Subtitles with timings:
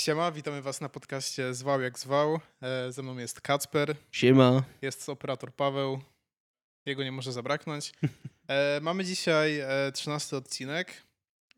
[0.00, 2.40] Siema, witamy Was na podcaście Zwał jak zwał.
[2.62, 4.62] E, ze mną jest Kacper, Siema.
[4.82, 6.00] jest operator Paweł.
[6.86, 7.92] Jego nie może zabraknąć.
[8.48, 11.02] E, mamy dzisiaj e, 13 odcinek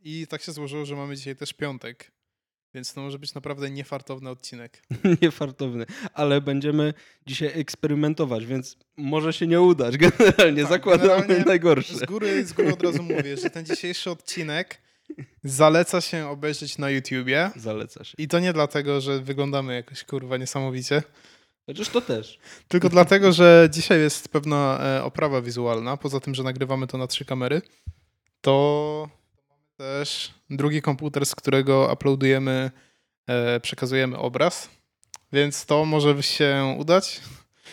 [0.05, 2.13] i tak się złożyło, że mamy dzisiaj też piątek.
[2.75, 4.83] Więc to może być naprawdę niefartowny odcinek.
[5.23, 5.87] Niefartowny.
[6.15, 6.95] Ale będziemy
[7.27, 9.97] dzisiaj eksperymentować, więc może się nie udać.
[10.19, 11.95] Generalnie Tak, zakładamy generalnie najgorsze.
[11.95, 14.83] Z góry, z góry od razu mówię, że ten dzisiejszy odcinek
[15.45, 17.51] zaleca się obejrzeć na YouTubie.
[17.57, 18.15] Zaleca się.
[18.19, 21.03] I to nie dlatego, że wyglądamy jakoś kurwa niesamowicie,
[21.67, 22.39] Chociaż to też.
[22.69, 25.97] tylko dlatego, że dzisiaj jest pewna e, oprawa wizualna.
[25.97, 27.63] Poza tym, że nagrywamy to na trzy kamery,
[28.41, 29.09] to
[29.49, 32.71] mamy też drugi komputer, z którego uploadujemy,
[33.27, 34.71] e, przekazujemy obraz.
[35.33, 37.21] Więc to może się udać,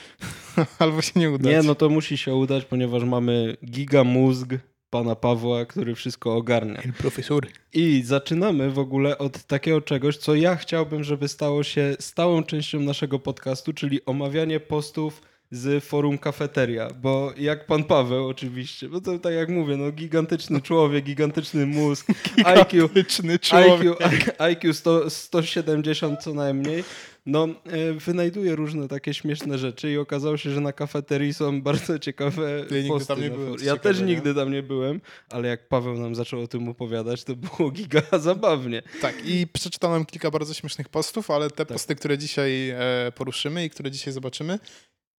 [0.79, 1.51] albo się nie udać.
[1.51, 4.49] Nie, no to musi się udać, ponieważ mamy giga mózg
[4.89, 6.81] pana Pawła, który wszystko ogarnia.
[6.97, 7.47] Profesor.
[7.73, 12.79] I zaczynamy w ogóle od takiego czegoś, co ja chciałbym, żeby stało się stałą częścią
[12.79, 19.19] naszego podcastu, czyli omawianie postów z forum Kafeteria, bo jak pan Paweł oczywiście, bo to
[19.19, 22.07] tak jak mówię, no gigantyczny człowiek, gigantyczny mózg,
[22.45, 24.01] IQ, Gigantyczny człowiek.
[24.01, 26.83] IQ, IQ 100, 170 co najmniej,
[27.25, 31.99] no e, wynajduje różne takie śmieszne rzeczy i okazało się, że na kafeterii są bardzo
[31.99, 33.07] ciekawe Ja nigdy posty.
[33.07, 34.05] tam nie byłem, Ja ciekawe, też nie?
[34.05, 38.01] nigdy tam nie byłem, ale jak Paweł nam zaczął o tym opowiadać, to było giga
[38.19, 38.81] zabawnie.
[39.01, 41.67] Tak, i przeczytałem kilka bardzo śmiesznych postów, ale te Tak.
[41.67, 42.77] posty, które dzisiaj e,
[43.15, 44.59] poruszymy i które dzisiaj zobaczymy,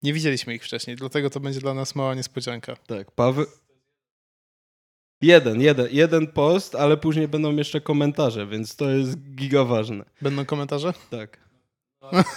[0.04, 2.76] nie widzieliśmy ich wcześniej, dlatego to będzie dla nas mała niespodzianka.
[2.88, 3.46] Tak, Paweł...
[5.22, 10.06] Jeden, jeden, jeden post, ale później będą jeszcze komentarze, więc to jest giga ważne.
[10.22, 10.94] Będą komentarze?
[11.10, 11.49] Tak.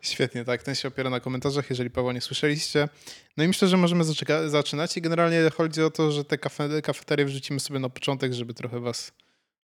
[0.00, 0.62] Świetnie, tak.
[0.62, 2.88] Ten się opiera na komentarzach, jeżeli Pawła nie słyszeliście.
[3.36, 4.04] No i myślę, że możemy
[4.46, 4.96] zaczynać.
[4.96, 8.80] I generalnie chodzi o to, że te kafe- kafeterie wrzucimy sobie na początek, żeby trochę
[8.80, 9.12] was,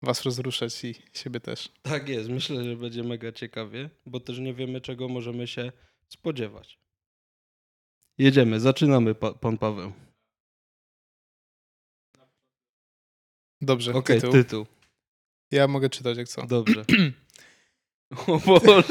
[0.01, 1.69] was rozruszać i siebie też.
[1.81, 5.71] Tak jest, myślę, że będzie mega ciekawie, bo też nie wiemy, czego możemy się
[6.09, 6.77] spodziewać.
[8.17, 9.93] Jedziemy, zaczynamy, pa pan Paweł.
[13.61, 14.31] Dobrze, Okej, tytuł.
[14.33, 14.65] tytuł.
[15.51, 16.47] Ja mogę czytać jak co.
[16.47, 16.85] Dobrze.
[18.27, 18.83] o Boże.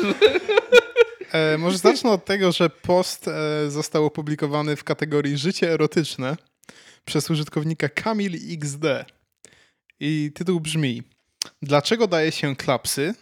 [1.33, 6.37] E, może zacznę od tego, że post e, został opublikowany w kategorii życie erotyczne
[7.05, 8.84] przez użytkownika Kamil XD.
[10.00, 11.03] I tytuł brzmi
[11.62, 13.15] Dlaczego daje się klapsy,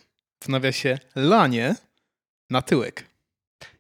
[0.45, 1.75] w nawiasie lanie,
[2.51, 3.10] na tyłek?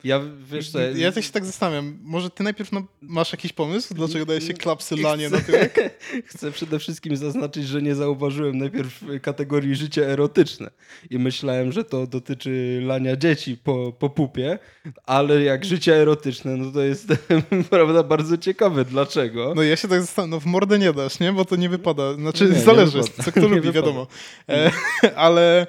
[0.04, 0.20] Ja,
[0.52, 1.98] wiesz co, Ja też się tak zastanawiam.
[2.02, 5.98] Może ty najpierw no, masz jakiś pomysł, dlaczego daje się klapsy lanie na tyłek?
[6.30, 10.70] Chcę przede wszystkim zaznaczyć, że nie zauważyłem najpierw kategorii życie erotyczne
[11.10, 14.58] i myślałem, że to dotyczy lania dzieci po, po pupie,
[15.04, 17.06] ale jak życie erotyczne, no to jest
[17.70, 18.84] prawda bardzo ciekawe.
[18.84, 19.52] Dlaczego?
[19.56, 21.32] No ja się tak zastanawiam, no w mordę nie dasz, nie?
[21.32, 22.14] Bo to nie wypada.
[22.14, 23.22] Znaczy Nie, nie zależy, wypada.
[23.22, 23.80] co kto Nie lubi, wypada.
[23.80, 24.06] wiadomo.
[24.48, 24.70] E,
[25.16, 25.66] ale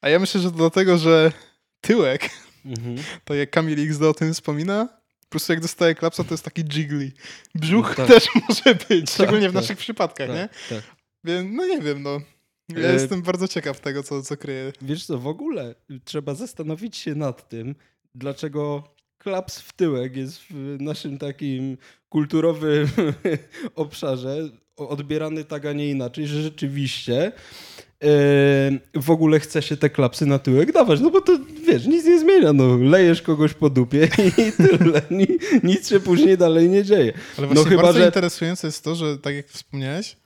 [0.00, 1.32] a ja myślę, że to dlatego, że
[1.80, 2.30] tyłek,
[2.66, 2.96] Mhm.
[3.24, 4.88] to jak Kamil XD o tym wspomina,
[5.20, 7.12] po prostu jak dostaje klapsa, to jest taki jiggly.
[7.54, 8.06] Brzuch No tak.
[8.06, 9.62] też może być, szczególnie w tak.
[9.62, 10.48] naszych przypadkach, nie?
[10.48, 10.96] Tak, tak.
[11.24, 12.20] Więc no nie wiem, no.
[12.68, 14.72] Ja E, jestem bardzo ciekaw tego, co, co kryje.
[14.82, 15.74] Wiesz co, w ogóle
[16.04, 17.74] trzeba zastanowić się nad tym,
[18.14, 21.78] dlaczego klaps w tyłek jest w naszym takim
[22.08, 22.88] kulturowym
[23.74, 24.36] obszarze
[24.76, 27.32] odbierany tak, a nie inaczej, że rzeczywiście
[28.94, 32.20] w ogóle chce się te klapsy na tyłek dawać, no bo to wiesz, nic nie
[32.20, 34.08] zmienia, no lejesz kogoś po dupie
[34.48, 35.26] i tyle, Ni,
[35.62, 37.12] nic się później dalej nie dzieje.
[37.38, 40.16] Ale no właśnie chyba, bardzo że- interesujące jest to, że tak jak wspomniałeś,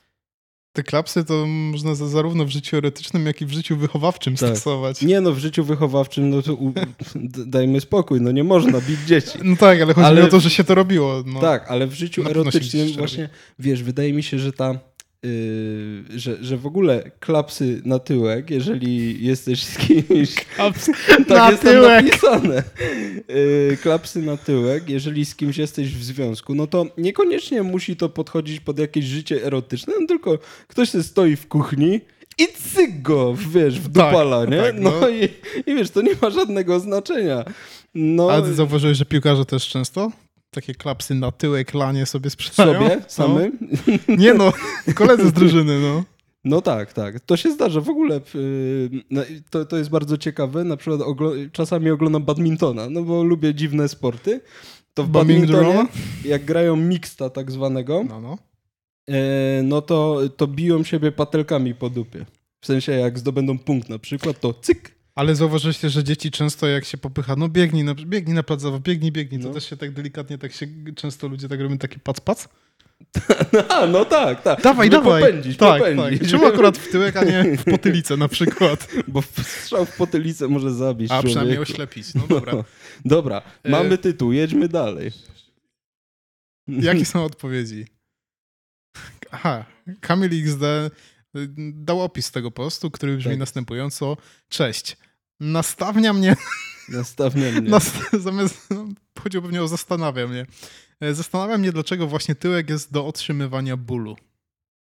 [0.73, 4.49] te klapsy to można za, zarówno w życiu erotycznym, jak i w życiu wychowawczym Tak.
[4.49, 5.03] stosować.
[5.03, 6.73] Nie no, w życiu wychowawczym, no to u,
[7.47, 9.39] dajmy spokój, no nie można bić dzieci.
[9.45, 11.23] No tak, ale chodzi Ale mi o to, że się to robiło.
[11.27, 11.41] No.
[11.41, 14.79] Tak, ale w życiu erotycznym właśnie, wiesz, wydaje mi się, że ta,
[15.23, 20.35] yy, że, że w ogóle klapsy na tyłek, jeżeli jesteś z kimś,
[21.09, 22.05] tak Na jest tyłek.
[22.05, 22.63] napisane,
[23.29, 28.09] yy, klapsy na tyłek, jeżeli z kimś jesteś w związku, no to niekoniecznie musi to
[28.09, 30.39] podchodzić pod jakieś życie erotyczne, no tylko
[30.69, 32.01] ktoś się stoi w kuchni
[32.39, 34.63] i cyk go, wiesz, w dupala, nie?
[34.63, 35.09] tak, no no.
[35.09, 35.25] i,
[35.67, 37.45] i wiesz, to nie ma żadnego znaczenia.
[37.95, 40.11] No, Ale ty zauważyłeś, że piłkarze też często
[40.51, 42.81] takie klapsy na tyłek, lanie sobie sprzedają?
[42.89, 43.59] sobie samym.
[44.09, 44.17] No.
[44.17, 44.53] Nie no,
[44.95, 46.05] koledzy z drużyny, no.
[46.45, 47.21] No tak, tak.
[47.21, 47.81] To się zdarza.
[47.81, 50.65] W ogóle yy, no to, to jest bardzo ciekawe.
[50.65, 54.41] Na przykład oglo- czasami oglądam badmintona, no bo lubię dziwne sporty.
[54.95, 55.53] To w Badmintonie?
[55.69, 55.89] badmintonie,
[56.25, 58.39] jak grają mixta tak zwanego, No, no.
[59.11, 62.27] e, no to, to biją siebie patelkami po dupie.
[62.61, 64.95] W sensie jak zdobędą punkt na przykład, to cyk.
[65.15, 68.81] Ale zauważyliście, że dzieci często jak się popycha, no biegnij na, biegnij na plac zabaw,
[68.81, 69.55] biegnij, biegnij, to No.
[69.55, 70.67] też się tak delikatnie, tak się
[70.97, 72.49] często ludzie tak robią taki pac-pac.
[73.69, 74.63] A, no tak, tak.
[74.63, 75.23] Dawaj, Żeby dawaj.
[75.23, 76.21] Popędzić, tak, popędzić.
[76.21, 76.31] tak.
[76.31, 78.89] Czemu akurat w tyłek, a nie w potylicę na przykład?
[79.09, 81.73] Bo strzał w potylicę może zabić A przynajmniej człowieku.
[81.73, 82.15] oślepić.
[82.15, 82.53] No dobra.
[82.53, 82.65] No.
[83.05, 85.11] Dobra, E- mamy tytuł, jedźmy dalej.
[86.69, 87.87] Jakie są odpowiedzi?
[89.31, 89.65] Aha,
[90.01, 90.63] Kamil XD
[91.75, 93.39] dał opis tego postu, który brzmi Tak.
[93.39, 94.17] następująco.
[94.49, 94.97] Cześć.
[95.41, 96.37] Nastawnia mnie,
[96.89, 97.71] Nastawnia mnie.
[97.71, 98.89] nas, zamiast, no,
[99.23, 100.47] chodziło pewnie o zastanawia mnie.
[101.01, 104.17] E, Zastanawia mnie, dlaczego właśnie tyłek jest do otrzymywania bólu.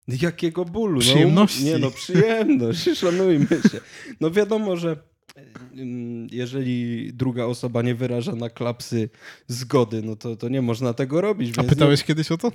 [0.09, 1.01] Jakiego bólu?
[1.01, 1.65] Przyjemności.
[1.65, 3.81] No, nie no, przyjemność, szanujmy się.
[4.21, 4.97] No wiadomo, że
[6.31, 9.09] jeżeli druga osoba nie wyraża na klapsy
[9.49, 11.59] zgody, no to, to nie można tego robić.
[11.59, 12.53] A pytałeś kiedyś o to?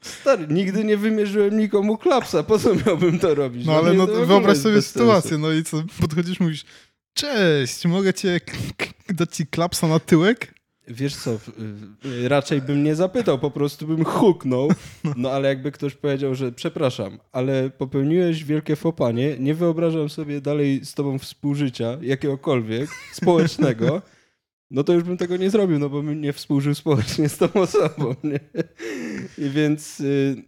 [0.00, 3.66] Stary, nigdy nie wymierzyłem nikomu klapsa, po co miałbym to robić?
[3.66, 4.98] No Dla ale no, wyobraź sobie bez sensu.
[4.98, 6.64] sytuację, no i co, podchodzisz, mówisz
[7.14, 8.40] cześć, mogę cię
[9.08, 10.54] dać ci klapsa na tyłek?
[10.88, 11.38] Wiesz co,
[12.28, 14.68] raczej bym nie zapytał, po prostu bym huknął.
[15.16, 20.84] No ale jakby ktoś powiedział, że przepraszam, ale popełniłeś wielkie fopanie, nie wyobrażam sobie dalej
[20.84, 24.02] z tobą współżycia, jakiegokolwiek, społecznego,
[24.70, 27.52] no to już bym tego nie zrobił, no bo bym nie współżył społecznie z tą
[27.52, 28.40] osobą, nie?
[29.38, 30.42] I więc y,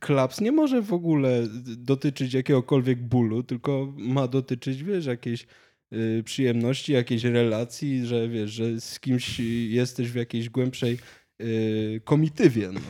[0.00, 1.42] klaps nie może w ogóle
[1.76, 5.46] dotyczyć jakiegokolwiek bólu, tylko ma dotyczyć, wiesz, jakiejś
[5.92, 10.98] y, przyjemności, jakiejś relacji, że wiesz, że z kimś jesteś w jakiejś głębszej
[11.40, 12.70] y, komitywie.
[12.72, 12.80] No.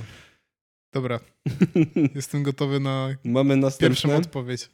[0.93, 1.20] Dobra,
[2.14, 4.69] jestem gotowy na Mamy pierwszą odpowiedź.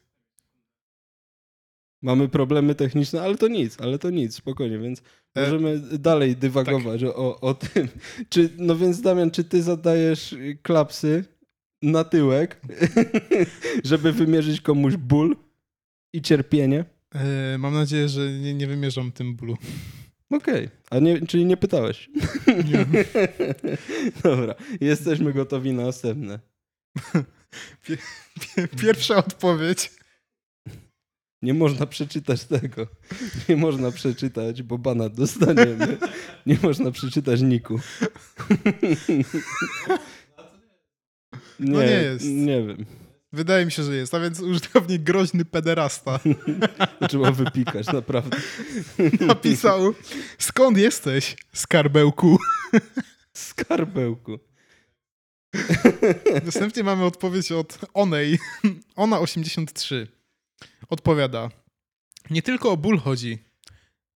[2.03, 5.03] Mamy problemy techniczne, ale to nic, ale to nic, spokojnie, więc
[5.35, 7.89] E, możemy dalej dywagować o, o tym.
[8.31, 11.25] Czy, no więc Damian, czy ty zadajesz klapsy
[11.83, 12.61] na tyłek,
[13.85, 15.37] żeby wymierzyć komuś ból
[16.13, 16.85] i cierpienie?
[17.15, 19.57] E, mam nadzieję, że nie, nie wymierzam tym bólu.
[20.31, 22.11] Okej, a nie, czyli nie pytałeś.
[22.47, 22.87] Nie.
[24.23, 26.39] Dobra, jesteśmy gotowi na następne.
[28.81, 29.91] Pierwsza odpowiedź.
[31.43, 32.87] Nie można przeczytać tego.
[33.49, 35.99] Nie można przeczytać, bo bana dostaniemy.
[36.47, 37.81] Nie można przeczytać niku.
[41.61, 42.27] Nie, No nie jest.
[42.27, 42.87] Nie wiem.
[43.33, 46.21] Wydaje mi się, że jest, a więc użytkownik groźny pederasta
[47.09, 48.37] trzeba wypikać, naprawdę.
[49.21, 49.95] napisał
[50.39, 52.39] skąd jesteś, skarbełku?
[53.33, 54.39] Skarbełku.
[56.45, 58.39] Następnie mamy odpowiedź od Onej.
[58.97, 60.07] Ona83.
[60.89, 61.49] Odpowiada.
[62.31, 63.39] Nie tylko o ból chodzi.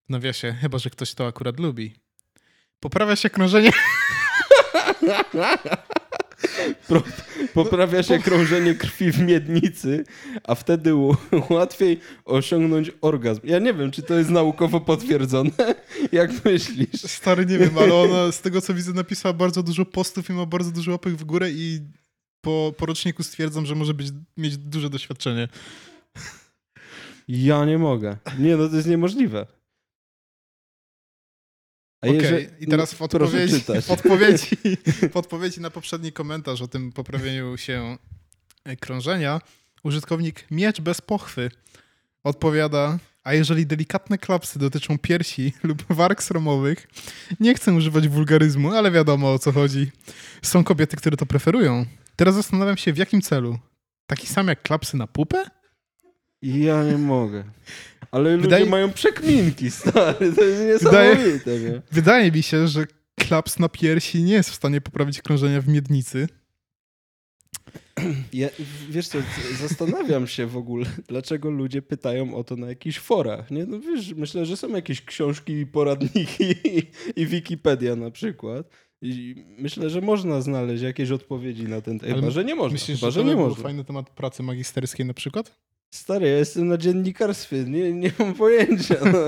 [0.06, 1.94] W nawiasie, chyba że ktoś to akurat lubi.
[2.80, 3.70] Poprawia się krążenie.
[7.54, 10.04] Poprawia się krążenie krwi w miednicy,
[10.44, 10.94] a wtedy
[11.50, 13.40] łatwiej osiągnąć orgazm.
[13.44, 15.50] Ja nie wiem, czy to jest naukowo potwierdzone.
[16.12, 17.00] Jak myślisz?
[17.00, 20.46] Stary, nie wiem, ale ona z tego co widzę napisała bardzo dużo postów i ma
[20.46, 21.80] bardzo dużo łapek w górę i
[22.40, 25.48] po, po roczniku stwierdzam, że może być, mieć duże doświadczenie.
[27.28, 28.16] Ja nie mogę.
[28.38, 29.46] Nie, no to jest niemożliwe.
[32.02, 34.56] Okej, jeżeli- i teraz w odpowiedzi, w, odpowiedzi,
[35.12, 37.96] w odpowiedzi na poprzedni komentarz o tym poprawieniu się
[38.64, 39.40] e, krążenia,
[39.82, 41.50] użytkownik Miecz bez pochwy
[42.24, 46.88] odpowiada, a jeżeli delikatne klapsy dotyczą piersi lub warg sromowych,
[47.40, 49.92] nie chcę używać wulgaryzmu, ale wiadomo o co chodzi.
[50.42, 51.86] Są kobiety, które to preferują.
[52.16, 53.58] Teraz zastanawiam się w jakim celu.
[54.06, 55.44] Taki sam jak klapsy na pupę?
[56.44, 57.44] Ja nie mogę.
[58.10, 60.32] Ale Wydaje- ludzie mają przekminki, stary.
[60.32, 61.58] To jest Wydaje- niesamowite.
[61.60, 61.82] Nie?
[61.92, 62.86] Wydaje mi się, że
[63.16, 66.28] klaps na piersi nie jest w stanie poprawić krążenia w miednicy.
[68.32, 68.48] Ja,
[68.90, 69.18] wiesz co,
[69.60, 73.50] zastanawiam się w ogóle, dlaczego ludzie pytają o to na jakichś forach.
[73.50, 73.66] Nie?
[73.66, 76.82] No wiesz, myślę, że są jakieś książki i poradniki i,
[77.22, 78.68] i Wikipedia na przykład.
[79.02, 82.16] I myślę, że można znaleźć jakieś odpowiedzi na ten temat.
[82.16, 82.72] Chyba, że nie można.
[82.72, 83.62] Myślisz, Chyba, że to nie można.
[83.62, 85.56] fajny temat pracy magisterskiej na przykład?
[85.94, 88.94] Stary, ja jestem na dziennikarstwie, nie, nie mam pojęcia.
[89.04, 89.18] No.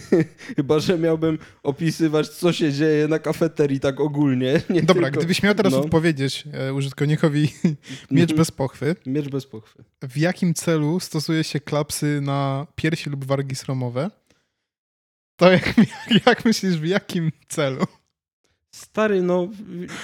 [0.56, 4.60] Chyba, że miałbym opisywać, co się dzieje na kafeterii tak ogólnie.
[4.70, 5.18] Nie Dobra, tylko...
[5.18, 5.80] gdybyś miał teraz no.
[5.80, 7.40] odpowiedzieć e, użytkownikowi
[8.10, 8.36] miecz Mhm.
[8.36, 9.84] bez pochwy, Miecz bez pochwy.
[10.02, 14.10] w jakim celu stosuje się klapsy na piersi lub wargi sromowe,
[15.36, 15.74] to jak,
[16.26, 17.84] jak myślisz, w jakim celu?
[18.76, 19.48] Stary, no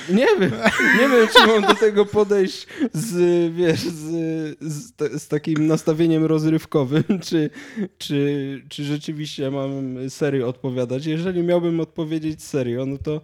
[0.08, 0.52] nie wiem,
[1.00, 3.12] nie wiem, czy mam do tego podejść z,
[3.54, 7.50] wiesz, z, z, z takim nastawieniem rozrywkowym, czy,
[7.98, 11.06] czy, czy rzeczywiście mam serio odpowiadać.
[11.06, 13.20] Jeżeli miałbym odpowiedzieć serio, no to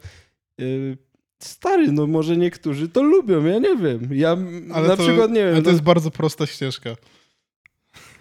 [0.58, 0.96] yy,
[1.38, 4.08] stary, no może niektórzy to lubią, ja nie wiem.
[4.12, 5.52] Ja m- na to, przykład nie wiem.
[5.54, 6.90] Ale to no, jest bardzo prosta ścieżka.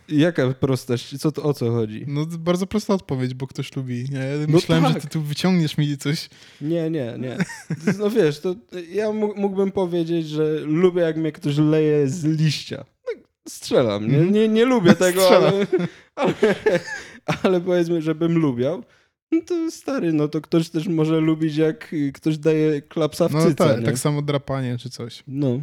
[0.09, 1.17] Jaka prostość?
[1.17, 2.05] Co to, o co chodzi?
[2.07, 3.99] No bardzo prosta odpowiedź, bo ktoś lubi.
[4.11, 5.01] Ja No myślałem, że tak.
[5.01, 6.29] ty tu wyciągniesz mi coś.
[6.61, 7.37] Nie, nie, nie.
[7.99, 8.55] No wiesz, to
[8.91, 12.85] ja mógł- mógłbym powiedzieć, że lubię jak mnie ktoś leje z liścia.
[13.05, 13.17] Tak
[13.49, 14.31] strzelam, nie, Mhm.
[14.33, 15.51] nie, nie lubię tego, ale,
[16.15, 16.33] ale,
[17.43, 18.83] ale powiedzmy, żebym lubiał.
[19.31, 23.41] No to stary, no to ktoś też może lubić jak ktoś daje klapsa w No
[23.45, 23.85] cyca, tak, nie?
[23.85, 25.23] tak samo drapanie czy coś.
[25.27, 25.61] No.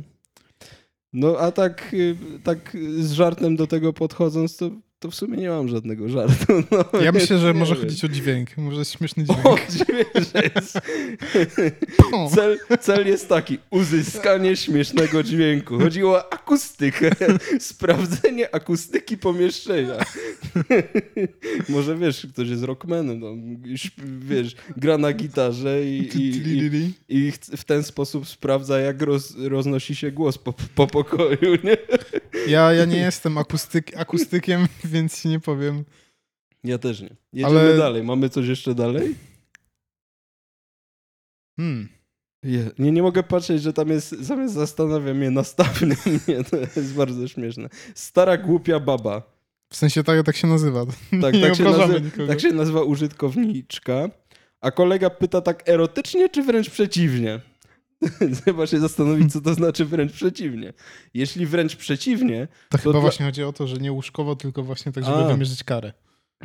[1.14, 4.70] No a tak, y, tak z żartem do tego podchodząc, to,
[5.04, 6.52] to w sumie nie mam żadnego żartu.
[6.92, 7.84] No, Ja myślę, że może wiem.
[7.84, 8.56] chodzić o dźwięk.
[8.56, 9.40] Może śmieszny dźwięk.
[9.46, 9.56] O,
[10.32, 10.78] że jest.
[12.34, 15.78] Cel, cel jest taki, uzyskanie śmiesznego dźwięku.
[15.78, 17.10] Chodziło o akustykę,
[17.60, 19.94] sprawdzenie akustyki pomieszczenia.
[21.68, 23.26] Może wiesz, ktoś jest rockmanem, no,
[23.74, 26.36] śp- wiesz, gra na gitarze i, i,
[27.08, 31.76] i, i w ten sposób sprawdza, jak roz, roznosi się głos po, po pokoju, nie?
[32.48, 35.84] Ja, ja nie jestem akustyk, akustykiem, więc ci nie powiem.
[36.64, 37.16] Ja też nie.
[37.32, 38.02] Jedziemy Ale- dalej.
[38.02, 39.14] Mamy coś jeszcze dalej?
[41.56, 41.88] Hmm.
[42.42, 45.96] Je, nie, nie mogę patrzeć, że tam jest, zamiast zastanawia mnie nastawny.
[46.28, 47.68] Nie, to jest bardzo śmieszne.
[47.94, 49.22] Stara głupia baba.
[49.72, 50.86] W sensie tak, tak się nazywa.
[51.22, 52.26] Tak, tak, się obrażamy nazy- nikogo.
[52.26, 54.08] tak się nazywa użytkowniczka.
[54.60, 57.40] A kolega pyta tak erotycznie, czy wręcz przeciwnie?
[58.42, 60.72] Trzeba się zastanowić, co to znaczy wręcz przeciwnie.
[61.14, 64.92] Jeśli wręcz przeciwnie, To chyba dla- właśnie chodzi o to, że nie łóżkowo, tylko właśnie
[64.92, 65.28] tak, żeby A.
[65.32, 65.92] wymierzyć karę.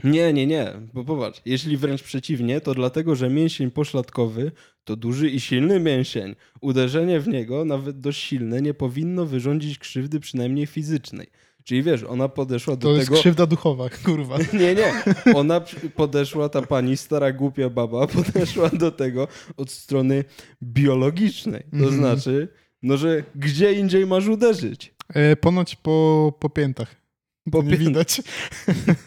[0.04, 4.52] Nie, nie, nie, bo popatrz, jeśli wręcz przeciwnie, to dlatego, że mięsień poszlatkowy
[4.84, 6.36] to duży i silny mięsień.
[6.62, 11.28] Uderzenie w niego, nawet dość silne, nie powinno wyrządzić krzywdy przynajmniej fizycznej.
[11.70, 13.20] Czyli wiesz, ona podeszła do To jest tego...
[13.20, 14.38] krzywda duchowa, kurwa.
[14.60, 14.94] Nie, nie.
[15.36, 15.62] Ona
[15.96, 20.24] podeszła, ta pani, stara głupia baba, podeszła do tego od strony
[20.64, 21.62] biologicznej.
[21.72, 21.96] To Mhm.
[21.96, 22.48] znaczy,
[22.84, 24.94] no że gdzie indziej masz uderzyć?
[25.14, 26.96] E, ponoć po, po piętach.
[27.64, 28.22] Nie widać.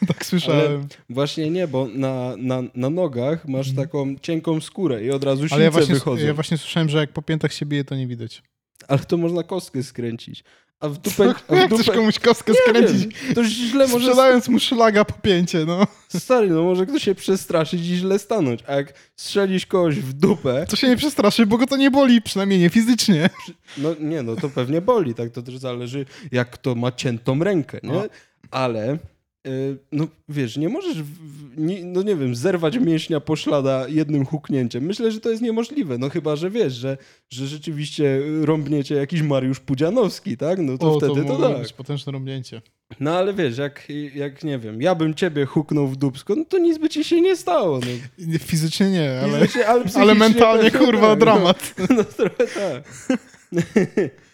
[0.09, 0.87] tak słyszałem.
[1.11, 3.87] Właśnie nie, bo na, na, na nogach masz Mhm.
[3.87, 6.27] taką cienką skórę i od razu Ale ja silce właśnie, wychodzą.
[6.27, 8.43] ja właśnie słyszałem, że jak po piętach się bije, to nie widać.
[8.89, 10.45] Ale to można kostkę skręcić.
[10.83, 11.35] A w dupę...
[11.49, 14.07] A w dupę chcesz komuś kostkę skręcić, wiem, to źle może...
[14.07, 15.87] sprzedając mu szlaga po pięcie, no.
[16.09, 18.61] Stary, no może ktoś się przestraszyć i źle stanąć.
[18.67, 22.23] A jak strzelisz kogoś w dupę, To się nie przestraszy, bo go to nie boli,
[22.23, 23.31] przynajmniej nie fizycznie.
[23.79, 25.31] no nie, no to pewnie boli, tak?
[25.31, 27.93] To też zależy, jak kto ma ciętą rękę, nie?
[27.93, 28.03] No.
[28.51, 28.99] Ale...
[29.47, 30.97] y, No wiesz, nie możesz,
[31.57, 34.85] nie, no nie wiem, zerwać mięśnia poszlada jednym huknięciem.
[34.85, 35.99] Myślę, że to jest niemożliwe.
[35.99, 36.97] No chyba, że wiesz, że,
[37.31, 40.59] że rzeczywiście rąbniecie jakiś Mariusz Pudzianowski, tak?
[40.59, 41.59] No to o, wtedy to, mogło tak.
[41.59, 42.63] być potężne rąbnięcie.
[43.01, 46.59] No ale wiesz, jak, jak nie wiem, ja bym ciebie huknął w dupsko, no to
[46.59, 47.81] nic by ci się nie stało.
[47.81, 47.87] No.
[48.27, 51.75] Nie, Fizycznie nie, ale, Fizycznie, ale, ale mentalnie, kurwa, tak, dramat.
[51.79, 52.83] No, no trochę tak.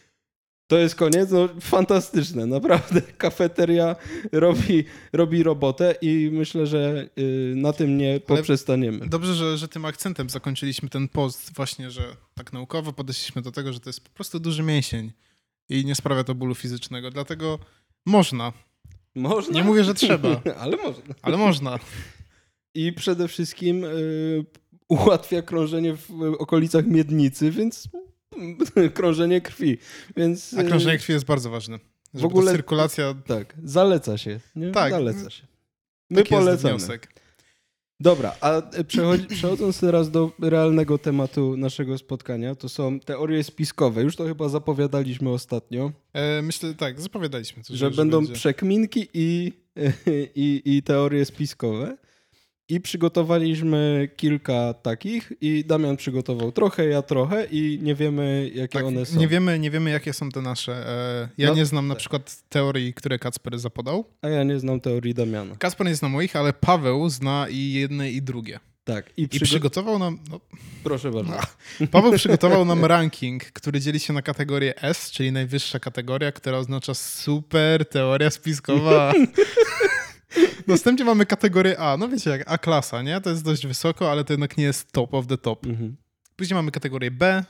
[0.69, 3.03] To jest koniec, no fantastyczne, naprawdę.
[3.19, 3.97] Kafeteria
[4.33, 9.09] robi, robi robotę i myślę, że y, na tym nie poprzestaniemy.
[9.09, 12.03] Dobrze, że, że tym akcentem zakończyliśmy ten post właśnie, że
[12.35, 15.13] tak naukowo podeszliśmy do tego, że to jest po prostu duży mięsień
[15.69, 17.59] i nie sprawia to bólu fizycznego, dlatego
[18.07, 18.53] można,
[19.15, 19.55] Można?
[19.55, 20.29] Nie mówię, że trzeba.
[20.63, 21.15] ale można.
[21.23, 21.79] ale można.
[22.75, 24.45] I przede wszystkim y,
[24.89, 27.89] ułatwia krążenie w okolicach miednicy, więc
[28.95, 29.79] krążenie krwi.
[30.17, 31.79] Więc, A y, krążenie krwi jest bardzo ważne.
[32.15, 34.41] Żeby w ogóle- ta cyrkulacja Tak, zaleca się.
[34.57, 34.71] Nie?
[34.71, 34.91] Tak.
[34.93, 35.47] Zaleca się.
[36.11, 36.75] My taki jest polecamy.
[36.79, 37.09] wniosek.
[38.01, 44.03] Dobra, a przechodzi, przechodząc teraz do realnego tematu naszego spotkania, to są teorie spiskowe.
[44.03, 48.33] Już to chyba zapowiadaliśmy ostatnio, E, myślę, tak, zapowiadaliśmy coś, że, będą będzie.
[48.35, 49.53] przekminki i,
[50.35, 51.97] i, i teorie spiskowe.
[52.71, 58.85] I przygotowaliśmy kilka takich i Damian przygotował trochę, ja trochę i nie wiemy, jakie Tak,
[58.85, 59.19] one są.
[59.21, 60.73] nie, wiemy, nie wiemy, jakie są te nasze.
[60.89, 64.05] E, ja No, nie znam na przykład teorii, które Kacper zapodał.
[64.23, 65.57] A ja nie znam teorii Damiana.
[65.57, 68.61] Kacper nie zna moich, ale Paweł zna i jedne, i drugie.
[68.85, 70.19] Tak, i, I przygo- przygotował nam.
[70.31, 70.41] No,
[70.85, 71.33] proszę bardzo.
[71.91, 76.95] Paweł przygotował nam ranking, który dzieli się na kategorię S, czyli najwyższa kategoria, która oznacza
[76.95, 79.13] super teoria spiskowa.
[80.67, 81.97] Następnie mamy kategorię A.
[81.97, 83.21] No wiecie, jak A-klasa, nie?
[83.21, 85.67] To jest dość wysoko, ale to jednak nie jest top of the top.
[85.67, 85.97] Mhm.
[86.37, 87.45] Później mamy kategorię B,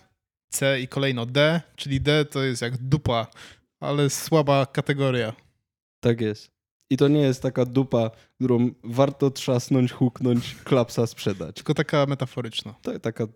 [0.49, 3.27] C i kolejno D, czyli D to jest jak dupa,
[3.81, 5.33] ale słaba kategoria.
[6.01, 6.51] Tak jest.
[6.91, 11.57] I to nie jest taka dupa, którą warto trzasnąć, huknąć, klapsa sprzedać.
[11.57, 12.75] Tylko taka metaforyczna.
[12.83, 13.27] To taka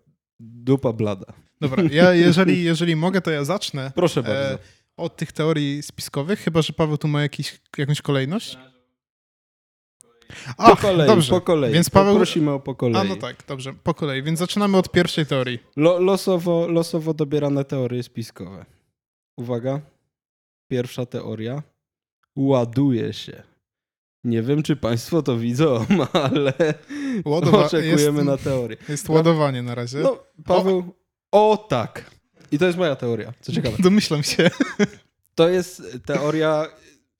[0.40, 1.32] dupa blada.
[1.60, 4.52] Dobra, ja jeżeli, jeżeli mogę, to ja zacznę Proszę bardzo.
[4.52, 4.58] e,
[4.96, 8.58] od tych teorii spiskowych, chyba że Paweł tu ma jakiś, jakąś kolejność.
[10.56, 11.30] Po Ach, kolei, dobrze.
[11.30, 11.72] po kolei.
[11.72, 13.00] Więc Paweł- Prosimy o po kolei.
[13.00, 14.22] A no tak, dobrze, po kolei.
[14.22, 15.58] Więc zaczynamy od pierwszej teorii.
[15.76, 18.64] Lo, losowo, losowo dobierane teorie spiskowe.
[19.36, 19.80] Uwaga.
[20.70, 21.62] Pierwsza teoria.
[22.36, 23.42] Ładuje się.
[24.24, 25.86] Nie wiem, czy państwo to widzą,
[26.24, 26.52] ale
[27.24, 28.76] Ładowa- oczekujemy jest, na teorię.
[28.88, 29.98] Jest ładowanie na razie.
[29.98, 30.94] No, Paweł,
[31.32, 32.10] o tak.
[32.52, 33.76] I to jest moja teoria, co ciekawe.
[33.82, 34.50] Domyślam się.
[35.34, 36.66] To jest teoria.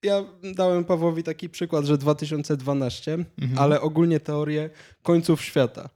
[0.03, 3.59] Ja dałem Pawłowi taki przykład, że 2012, Mhm.
[3.59, 4.71] ale ogólnie teorię
[5.03, 5.89] końców świata.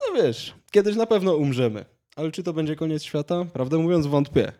[0.00, 1.84] No wiesz, kiedyś na pewno umrzemy,
[2.16, 3.44] ale czy to będzie koniec świata?
[3.44, 4.52] Prawdę mówiąc, wątpię.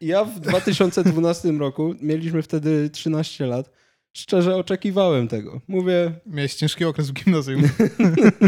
[0.00, 3.70] Ja w 2012 roku, mieliśmy wtedy 13 lat,
[4.12, 5.60] szczerze oczekiwałem tego.
[5.68, 7.62] Mówię, Miałeś ciężki okres w gimnazjum.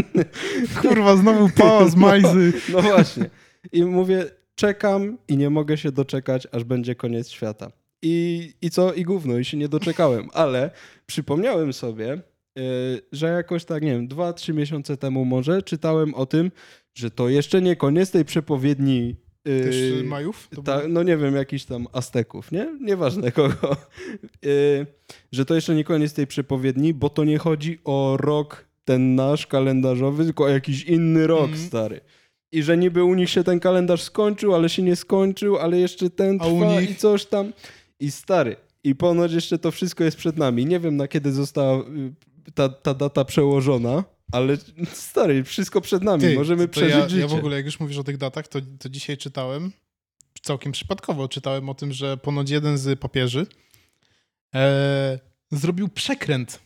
[0.81, 2.53] Kurwa, znowu pałac, majzy.
[2.73, 3.29] no właśnie.
[3.71, 4.25] I mówię,
[4.55, 7.71] czekam i nie mogę się doczekać, aż będzie koniec świata.
[8.05, 8.93] I, i co?
[8.93, 10.29] I gówno, i się nie doczekałem.
[10.33, 10.71] Ale
[11.05, 12.21] przypomniałem sobie,
[12.55, 12.63] yy,
[13.11, 16.51] że jakoś tak, nie wiem, dwa, trzy miesiące temu może czytałem o tym,
[16.93, 19.15] że to jeszcze nie koniec tej przepowiedni.
[19.45, 20.49] yy, Też y, Majów?
[20.65, 22.67] Ta, no nie wiem, jakichś tam Azteków, nie?
[22.81, 23.75] Nieważne kogo.
[24.41, 24.85] Yy,
[25.31, 29.47] że to jeszcze nie koniec tej przepowiedni, bo to nie chodzi o rok ten nasz
[29.47, 31.67] kalendarzowy, tylko o jakiś inny rok, Mhm.
[31.67, 32.01] stary.
[32.51, 36.09] I że niby u nich się ten kalendarz skończył, ale się nie skończył, ale jeszcze
[36.09, 36.89] ten trwa nich?
[36.91, 37.53] i coś tam.
[37.99, 38.55] I stary.
[38.83, 40.65] I ponoć jeszcze to wszystko jest przed nami.
[40.65, 42.13] Nie wiem na kiedy została y,
[42.53, 44.57] ta, ta data przełożona, ale
[44.93, 46.21] stary, wszystko przed nami.
[46.21, 47.21] Ty, Możemy przeżyć ja, życie.
[47.21, 49.71] Ja w ogóle, jak już mówisz o tych datach, to, to dzisiaj czytałem,
[50.41, 53.47] całkiem przypadkowo czytałem o tym, że ponoć jeden z papieży
[54.55, 55.19] e,
[55.51, 56.59] zrobił przekręt.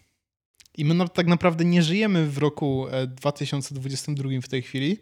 [0.78, 4.98] I my na, tak naprawdę nie żyjemy w roku e, 2022 w tej chwili,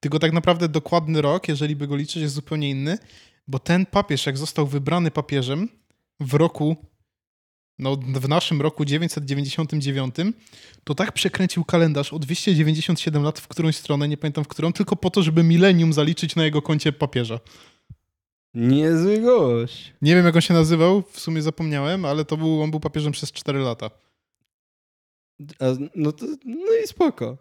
[0.00, 2.98] tylko tak naprawdę dokładny rok, jeżeli by go liczyć, jest zupełnie inny,
[3.48, 5.68] bo ten papież, jak został wybrany papieżem
[6.20, 6.76] w roku,
[7.78, 10.14] no w naszym roku 999,
[10.84, 14.96] to tak przekręcił kalendarz o 297 lat w którąś stronę, nie pamiętam w którą, tylko
[14.96, 17.40] po to, żeby milenium zaliczyć na jego koncie papieża.
[18.54, 19.94] Niezły gość.
[20.02, 23.12] Nie wiem, jak on się nazywał, w sumie zapomniałem, ale to był, on był papieżem
[23.12, 23.90] przez 4 lata.
[25.60, 27.38] A, no, to, no i spoko.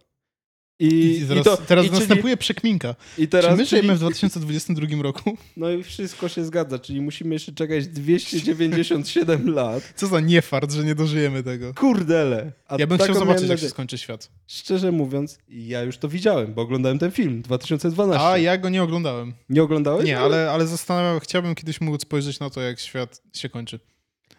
[0.79, 2.95] I, I, teraz, i to, teraz i czyli- następuje przekminka.
[3.17, 5.37] I teraz, Czy my żyjemy czyli- w 2022 roku?
[5.57, 9.93] No i wszystko się zgadza, czyli musimy jeszcze czekać 297 lat.
[9.95, 11.73] Co za niefart, że nie dożyjemy tego.
[11.73, 12.51] Kurdele.
[12.67, 14.29] A Ja bym chciał zobaczyć, jak się skończy świat.
[14.47, 18.25] Szczerze mówiąc, ja już to widziałem, bo oglądałem ten film 2012.
[18.27, 19.33] A ja go nie oglądałem.
[19.49, 20.05] Nie oglądałeś?
[20.05, 23.79] Nie, ale, ale zastanawiam, chciałbym kiedyś móc spojrzeć na to, jak świat się kończy.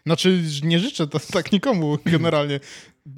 [0.07, 2.61] Znaczy, nie życzę to tak nikomu generalnie,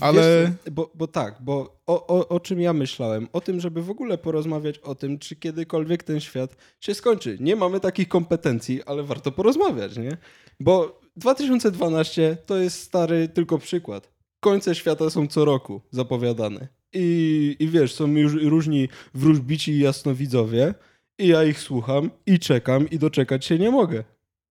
[0.01, 0.53] ale...
[0.65, 3.29] Wiesz, bo, bo tak, bo o, o, o czym ja myślałem?
[3.33, 7.37] O tym, żeby w ogóle porozmawiać o tym, czy kiedykolwiek ten świat się skończy.
[7.41, 10.17] Nie mamy takich kompetencji, ale warto porozmawiać, nie?
[10.61, 14.13] Bo 2012 to jest stary tylko przykład.
[14.41, 16.69] Końce świata są co roku zapowiadane.
[16.93, 20.75] I, i wiesz, są już różni wróżbici i jasnowidzowie
[21.19, 24.05] i ja ich słucham i czekam i doczekać się nie mogę.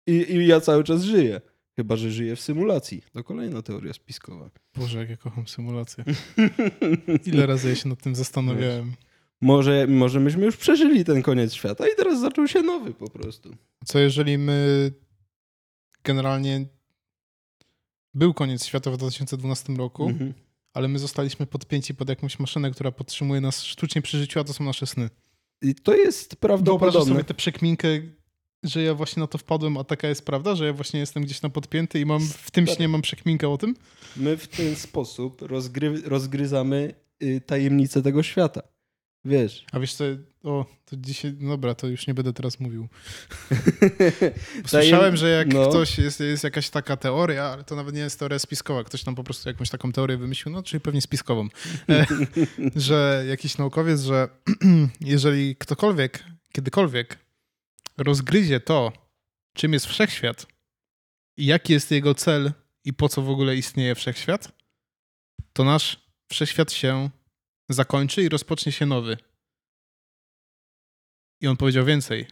[0.07, 1.41] I, I ja cały czas żyję.
[1.75, 3.01] Chyba, że żyję w symulacji.
[3.13, 4.49] To kolejna teoria spiskowa.
[4.77, 6.03] Boże, jak ja kocham symulację.
[7.25, 8.93] Ile razy ja się nad tym zastanawiałem.
[9.41, 13.55] Może, może myśmy już przeżyli ten koniec świata i teraz zaczął się nowy po prostu.
[13.85, 14.91] Co jeżeli my
[16.03, 16.65] generalnie
[18.13, 20.33] był koniec świata w 2012 roku, Mhm.
[20.73, 24.53] ale my zostaliśmy podpięci pod jakąś maszynę, która podtrzymuje nas sztucznie przy życiu, a to
[24.53, 25.09] są nasze sny.
[25.61, 27.13] I to jest Wyobrażasz prawdopodobne.
[27.13, 27.87] sobie tę przekminkę,
[28.63, 31.41] że ja właśnie na to wpadłem, a taka jest prawda, że ja właśnie jestem gdzieś
[31.41, 33.75] na podpięty i mam w tym śnie mam przekminkę o tym?
[34.15, 36.93] My w ten sposób rozgry, rozgryzamy
[37.23, 38.61] y, tajemnicę tego świata.
[39.25, 39.65] Wiesz.
[39.71, 40.03] A wiesz co,
[40.43, 42.87] o, to dzisiaj, no dobra, to już nie będę teraz mówił.
[44.67, 45.69] Słyszałem, że jak no.
[45.69, 49.15] ktoś, jest, jest jakaś taka teoria, ale to nawet nie jest teoria spiskowa, ktoś tam
[49.15, 51.47] po prostu jakąś taką teorię wymyślił, no czyli pewnie spiskową,
[51.89, 52.05] e,
[52.75, 54.29] że jakiś naukowiec, że
[55.01, 57.17] jeżeli ktokolwiek, kiedykolwiek
[57.97, 58.91] rozgryzie to,
[59.55, 60.47] czym jest wszechświat
[61.37, 62.51] i jaki jest jego cel
[62.85, 64.51] i po co w ogóle istnieje wszechświat,
[65.53, 67.09] to nasz wszechświat się
[67.69, 69.17] zakończy i rozpocznie się nowy.
[71.41, 72.27] I on powiedział więcej.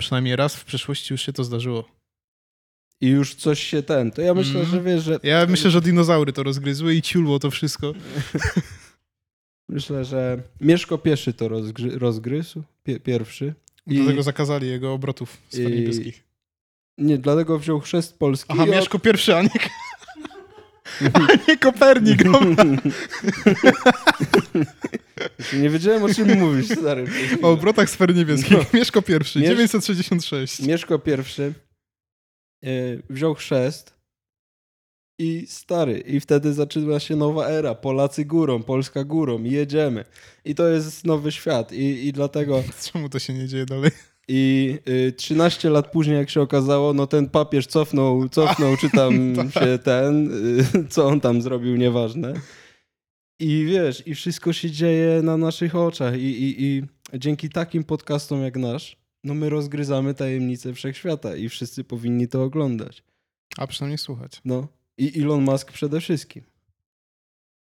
[0.00, 1.88] Przynajmniej raz w przeszłości już się to zdarzyło.
[3.00, 4.10] I już coś się ten.
[4.10, 4.70] To ja myślę, Mhm.
[4.70, 5.18] że wiesz, że.
[5.22, 7.92] Ja myślę, że dinozaury to rozgryzły i ciulło to wszystko.
[9.68, 12.62] Myślę, że Mieszko pieszy to rozgry, rozgryzł.
[12.82, 13.54] Pie, pierwszy.
[13.90, 16.24] I- Dlatego zakazali jego obrotów sfer I- niebieskich.
[16.98, 18.52] Nie, dlatego wziął chrzest polski.
[18.52, 19.50] Aha, od- Mieszko pierwszy, a nie,
[21.14, 22.22] a nie Kopernik.
[25.52, 27.04] Nie wiedziałem, o czym mówisz, stary.
[27.42, 28.52] O obrotach sfer niebieskich.
[28.52, 28.64] No.
[28.74, 30.60] Mieszko pierwszy, Miesz- 966.
[30.60, 31.54] Mieszko pierwszy
[32.64, 33.94] y, wziął chrzest
[35.20, 37.74] i stary, i wtedy zaczyna się nowa era.
[37.74, 40.04] Polacy górą, Polska górą, jedziemy.
[40.44, 41.72] I to jest nowy świat.
[41.72, 43.90] I, i dlatego Czemu to się nie dzieje dalej?
[44.28, 49.34] I y, 13 lat później, jak się okazało, no ten papież cofnął, cofnął czy tam
[49.60, 50.30] się ten,
[50.76, 52.34] y, co on tam zrobił, nieważne.
[53.40, 56.18] I wiesz, i wszystko się dzieje na naszych oczach.
[56.18, 56.82] I, i, i
[57.14, 63.02] dzięki takim podcastom jak nasz, no my rozgryzamy tajemnice wszechświata i wszyscy powinni to oglądać.
[63.56, 64.40] A przynajmniej słuchać.
[64.44, 64.79] No.
[65.00, 66.42] I Elon Musk przede wszystkim.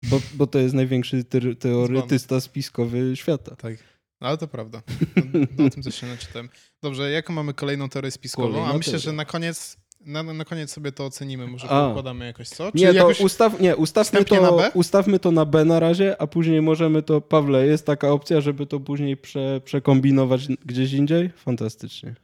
[0.02, 3.56] Bo, bo to jest największy te teoretysta spiskowy świata.
[3.56, 3.74] Tak.
[4.20, 4.82] Ale to prawda.
[5.16, 6.48] No, no, o tym coś się naczytałem.
[6.82, 8.48] Dobrze, jaką mamy kolejną teorię spiskową?
[8.48, 9.04] Kolejna A myślę, teoria.
[9.04, 11.46] że na koniec, na, na koniec sobie to ocenimy.
[11.46, 11.86] Może A.
[11.86, 12.70] poukładamy jakoś, co?
[12.74, 13.20] Nie, to jakoś...
[13.20, 14.70] ustaw, nie ustawmy, to, na B?
[14.74, 17.20] ustawmy to na B na razie, a później możemy to...
[17.20, 21.30] Pawle, jest taka opcja, żeby to później prze, przekombinować gdzieś indziej?
[21.36, 22.14] Fantastycznie.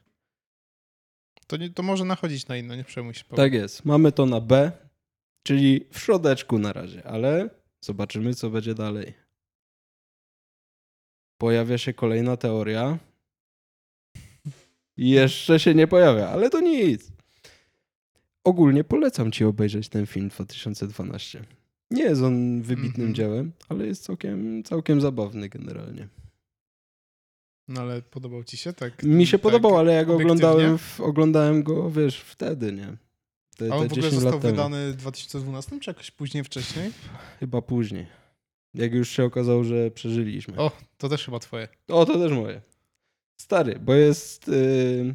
[1.47, 3.25] To, nie, to może nachodzić na inne, nie przejmuj się.
[3.25, 3.37] Paweł.
[3.37, 3.85] Tak jest.
[3.85, 4.73] Mamy to na B,
[5.43, 7.51] czyli w środeczku na razie, ale
[7.81, 9.15] zobaczymy, co będzie dalej.
[11.41, 12.99] Pojawia się kolejna teoria.
[14.97, 17.13] Jeszcze się nie pojawia, ale to nic.
[18.45, 21.45] Ogólnie polecam ci obejrzeć ten film 2012.
[21.91, 23.15] Nie jest on wybitnym Mhm.
[23.15, 26.09] dziełem, ale jest całkiem, całkiem zabawny generalnie.
[27.69, 28.73] No ale podobał ci się?
[28.73, 29.03] Tak.
[29.03, 29.43] Mi się tak.
[29.43, 32.97] podobał, ale ja go oglądałem, oglądałem go, wiesz, wtedy, nie?
[33.61, 36.93] Te, A on w ogóle 10 został wydany w 2012, czy jakoś później, wcześniej?
[37.41, 38.07] Chyba później.
[38.75, 40.57] Jak już się okazało, że przeżyliśmy.
[40.57, 41.69] O, to też chyba twoje.
[41.89, 42.61] O, to też moje.
[43.41, 45.15] Stary, bo jest, yy,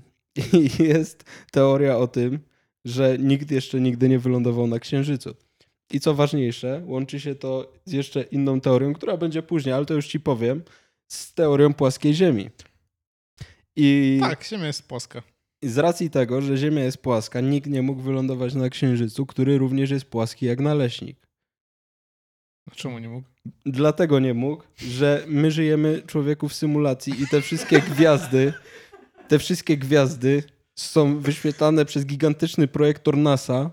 [0.93, 2.39] jest teoria o tym,
[2.85, 5.35] że nikt jeszcze nigdy nie wylądował na Księżycu.
[5.91, 9.93] I co ważniejsze, łączy się to z jeszcze inną teorią, która będzie później, ale to
[9.93, 10.63] już ci powiem,
[11.07, 12.49] z teorią płaskiej Ziemi.
[13.75, 15.21] I Tak, Ziemia jest płaska.
[15.69, 19.91] Z racji tego, że Ziemia jest płaska, nikt nie mógł wylądować na Księżycu, który również
[19.91, 21.27] jest płaski jak naleśnik.
[22.67, 23.27] No, czemu nie mógł?
[23.65, 28.53] Dlatego nie mógł, że my żyjemy człowieku w symulacji i te wszystkie gwiazdy,
[29.27, 30.43] te wszystkie gwiazdy
[30.75, 33.71] są wyświetlane przez gigantyczny projektor NASA,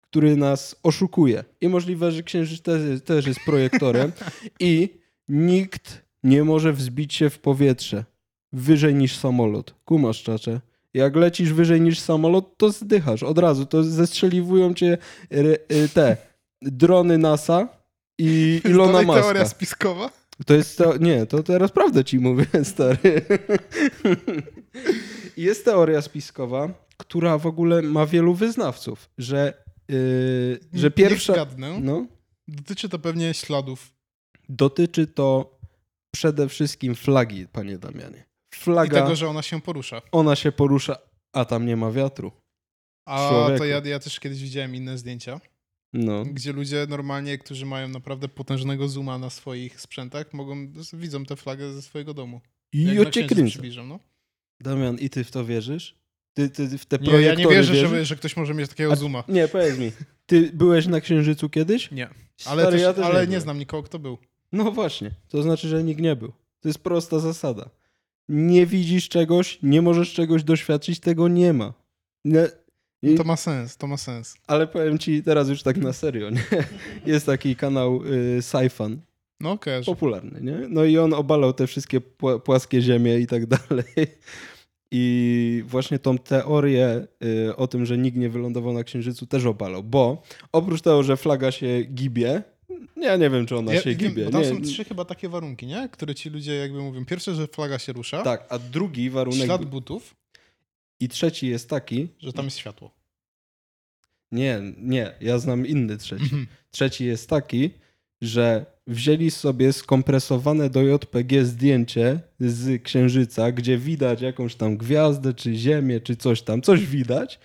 [0.00, 1.44] który nas oszukuje.
[1.60, 4.12] I możliwe, że Księżyc też, też jest projektorem
[4.60, 4.88] i
[5.28, 8.04] nikt nie może wzbić się w powietrze
[8.52, 9.74] wyżej niż samolot.
[9.84, 10.60] Kumasz, czacze.
[10.94, 13.66] Jak lecisz wyżej niż samolot, to zdychasz od razu.
[13.66, 14.98] To zestrzeliwują cię
[15.30, 16.16] re- y, te
[16.62, 17.68] drony NASA
[18.18, 19.22] i To Ilona dalej Maska.
[19.22, 20.10] teoria spiskowa?
[20.46, 23.22] To jest to, nie, to teraz prawdę ci mówię, stary.
[25.36, 31.32] Jest teoria spiskowa, która w ogóle ma wielu wyznawców, że, yy, że Niech pierwsza.
[31.32, 31.80] zgadnę.
[31.80, 32.06] No,
[32.48, 33.92] Dotyczy to pewnie śladów.
[34.48, 35.58] dotyczy to
[36.10, 38.24] przede wszystkim flagi, panie Damianie.
[38.52, 40.02] I Flaga, tego, że ona się porusza.
[40.12, 40.96] ona się porusza,
[41.32, 42.32] a tam nie ma wiatru.
[43.06, 43.58] A Człowieku.
[43.58, 45.40] to ja, ja też kiedyś widziałem inne zdjęcia,
[45.92, 51.36] No, gdzie ludzie normalnie, którzy mają naprawdę potężnego zooma na swoich sprzętach, mogą, widzą tę
[51.36, 52.40] flagę ze swojego domu.
[52.72, 52.86] i
[53.50, 53.98] przybliżą, no.
[54.60, 55.94] Damian, i ty w to wierzysz?
[56.34, 58.96] Ty, ty w te Nie, ja nie wierzę, że, że ktoś może mieć takiego A-
[58.96, 59.24] zooma.
[59.28, 59.92] Nie, powiedz mi.
[60.26, 61.90] Ty byłeś na Księżycu kiedyś?
[61.90, 62.08] Nie.
[62.46, 63.40] Ale, Stary, też, ja też ale nie, byłem.
[63.40, 64.18] znam nikogo, kto był.
[64.52, 66.32] No właśnie, to znaczy, że nikt nie był.
[66.60, 67.70] To jest prosta zasada.
[68.28, 71.72] Nie widzisz czegoś, nie możesz czegoś doświadczyć, tego nie ma.
[72.24, 72.46] Nie,
[73.02, 74.34] i- To ma sens, to ma sens.
[74.46, 76.42] ale powiem ci teraz już tak na serio, nie?
[77.12, 78.00] Jest taki kanał
[78.38, 79.00] y, Saifan,
[79.40, 79.84] No kojarzę.
[79.92, 80.68] popularny, nie?
[80.68, 83.84] No i on obalał te wszystkie pła- płaskie ziemie i tak dalej.
[84.92, 87.06] I właśnie tą teorię
[87.48, 91.16] y, o tym, że nikt nie wylądował na Księżycu też obalał, bo oprócz tego, że
[91.16, 92.42] flaga się gibie,
[92.96, 94.24] ja nie wiem, czy ona Ja, się gibie.
[94.24, 95.88] bo tam nie, są trzy chyba takie warunki, nie?
[95.92, 97.04] Które ci ludzie jakby mówią.
[97.04, 98.22] Pierwsze, że flaga się rusza.
[98.22, 100.16] Tak, a drugi warunek Ślad butów,
[101.00, 102.90] i trzeci jest taki, że tam jest światło.
[104.32, 106.22] nie, nie, ja znam inny trzeci.
[106.24, 106.46] Mhm.
[106.70, 107.70] Trzeci jest taki,
[108.20, 115.54] że wzięli sobie skompresowane do JPG zdjęcie z Księżyca, gdzie widać jakąś tam gwiazdę, czy
[115.54, 117.38] ziemię, czy coś tam, coś widać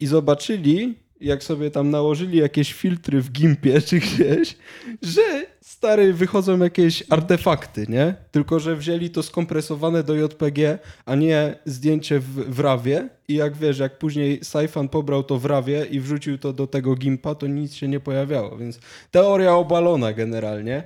[0.00, 4.56] i zobaczyli, jak sobie tam nałożyli jakieś filtry w Gimpie czy gdzieś,
[5.02, 8.14] że stary wychodzą jakieś artefakty, nie?
[8.30, 13.08] Tylko, że wzięli to skompresowane do JPG, a nie zdjęcie w, w rawie.
[13.28, 16.94] I jak wiesz, jak później Saifan pobrał to w rawie i wrzucił to do tego
[16.94, 20.82] Gimpa, to nic się nie pojawiało, więc teoria obalona generalnie,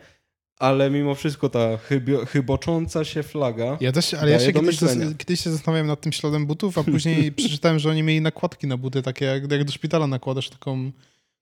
[0.59, 3.79] ale mimo wszystko ta chybio, chybocząca się flaga...
[3.81, 4.79] Ja też, ale ja się kiedyś,
[5.19, 8.77] kiedyś się zastanawiałem nad tym śladem butów, a później przeczytałem, że oni mieli nakładki na
[8.77, 10.93] buty, takie jak, jak do szpitala nakładasz taką,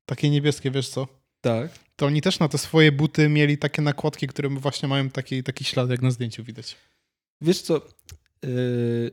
[0.07, 1.09] takie niebieskie, wiesz co?
[1.41, 1.71] Tak.
[1.97, 5.65] To oni też na te swoje buty mieli takie nakładki, które właśnie mają taki, taki
[5.65, 6.77] ślad, jak na zdjęciu widać.
[7.41, 7.81] Wiesz co,
[8.43, 9.11] yy,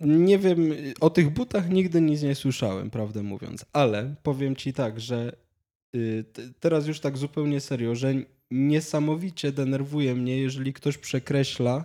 [0.00, 5.00] nie wiem, o tych butach nigdy nic nie słyszałem, prawdę mówiąc, ale powiem ci tak,
[5.00, 5.36] że
[5.92, 6.24] yy,
[6.60, 8.14] teraz już tak zupełnie serio, że
[8.50, 11.84] niesamowicie denerwuje mnie, jeżeli ktoś przekreśla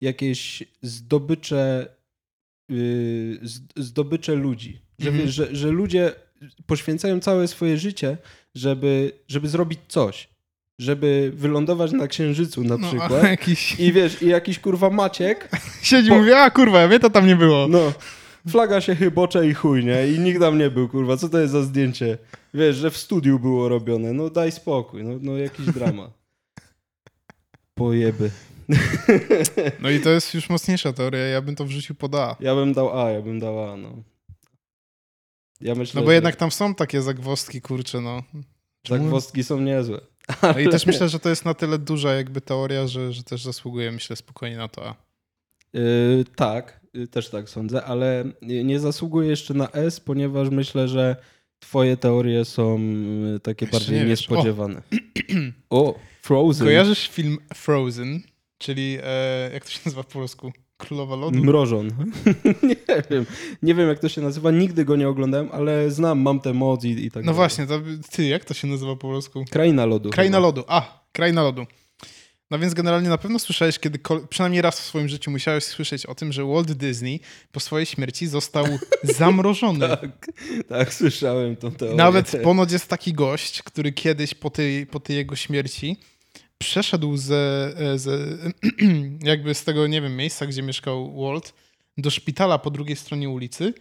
[0.00, 1.86] jakieś zdobycze
[2.68, 3.40] yy,
[3.76, 4.80] zdobycze ludzi.
[4.98, 5.28] Że, Mhm.
[5.30, 6.12] że, że ludzie
[6.66, 8.16] poświęcają całe swoje życie,
[8.54, 10.28] żeby, żeby zrobić coś.
[10.78, 13.22] Żeby wylądować na Księżycu na No, przykład.
[13.30, 15.48] jakiś I wiesz, i jakiś kurwa Maciek,
[15.82, 17.68] siedzi i Po- mówi, a kurwa, mnie to tam nie było.
[17.68, 17.92] no,
[18.48, 20.08] flaga się chybocze i chuj, nie?
[20.08, 21.16] I nikt tam nie był, kurwa.
[21.16, 22.18] Co to jest za zdjęcie?
[22.54, 24.12] Wiesz, że w studiu było robione.
[24.12, 26.10] No daj spokój, no, no jakiś dramat.
[27.74, 28.30] Pojeby.
[29.80, 32.36] No i to jest już mocniejsza teoria, ja bym to wrzucił pod A.
[32.40, 34.02] Ja bym dał A, ja bym dał A, no.
[35.60, 38.22] Ja myślę, No bo że jednak tam są takie zagwozdki, kurcze, no.
[38.82, 40.00] Czemu- zagwozdki są niezłe.
[40.42, 43.44] No i też myślę, że to jest na tyle duża jakby teoria, że, że też
[43.44, 44.94] zasługuje, myślę, spokojnie na to A.
[45.72, 50.88] Yy, tak, yy, też tak sądzę, ale nie nie zasługuje jeszcze na S, ponieważ myślę,
[50.88, 51.16] że
[51.62, 54.82] twoje teorie są yy, takie Jeszcze bardziej nie niespodziewane.
[55.70, 56.66] O, Frozen.
[56.66, 58.20] Kojarzysz film Frozen,
[58.58, 60.52] czyli e, jak to się nazywa po polsku?
[60.76, 61.38] Królowa Lodu?
[61.44, 61.90] Mrożon.
[62.62, 62.76] nie
[63.10, 63.26] wiem.
[63.62, 64.50] Nie wiem, jak to się nazywa.
[64.50, 67.36] Nigdy go nie oglądałem, ale znam, mam te moc i, i tak No dalej.
[67.36, 67.80] właśnie, to,
[68.12, 69.44] ty, jak to się nazywa po polsku?
[69.50, 70.10] Kraina lodu.
[70.10, 70.46] Kraina chyba.
[70.46, 70.64] Lodu.
[70.68, 71.66] A, Kraina Lodu.
[72.52, 76.14] No więc generalnie na pewno słyszałeś kiedy, przynajmniej raz w swoim życiu musiałeś słyszeć o
[76.14, 77.20] tym, że Walt Disney
[77.52, 78.66] po swojej śmierci został
[79.18, 79.88] zamrożony.
[79.88, 80.28] Tak,
[80.68, 81.96] tak, słyszałem tą teorię.
[81.96, 85.96] Nawet ponoć jest taki gość, który kiedyś po tej, po tej jego śmierci
[86.58, 88.18] przeszedł ze, ze,
[89.32, 91.54] jakby z tego, nie wiem, miejsca, gdzie mieszkał Walt,
[91.98, 93.74] do szpitala po drugiej stronie ulicy,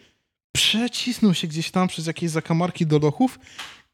[0.51, 3.39] przecisnął się gdzieś tam przez jakieś zakamarki do lochów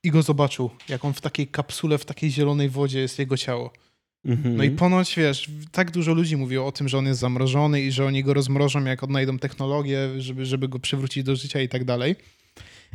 [0.03, 3.71] i go zobaczył, jak on w takiej kapsule, w takiej zielonej wodzie jest jego ciało.
[4.27, 4.57] Mhm.
[4.57, 7.91] No i ponoć, wiesz, tak dużo ludzi mówiło o tym, że on jest zamrożony i
[7.91, 11.83] że oni go rozmrożą, jak odnajdą technologię, żeby, żeby go przywrócić do życia i tak
[11.83, 12.15] dalej.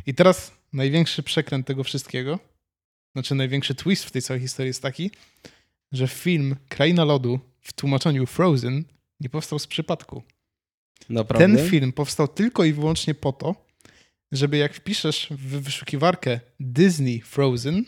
[0.05, 2.39] I teraz największy przekręt tego wszystkiego,
[3.13, 5.11] znaczy największy twist w tej całej historii jest taki,
[5.91, 8.83] że film Kraina Lodu w tłumaczeniu Frozen
[9.19, 10.23] nie powstał z przypadku.
[11.09, 11.57] Naprawdę?
[11.57, 13.55] Ten film powstał tylko i wyłącznie po to,
[14.31, 17.85] żeby jak wpiszesz w wyszukiwarkę Disney Frozen,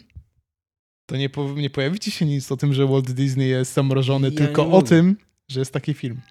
[1.06, 4.30] to nie, po, nie pojawi ci się nic o tym, że Walt Disney jest zamrożony,
[4.32, 6.22] Ja tylko o tym, że jest taki film.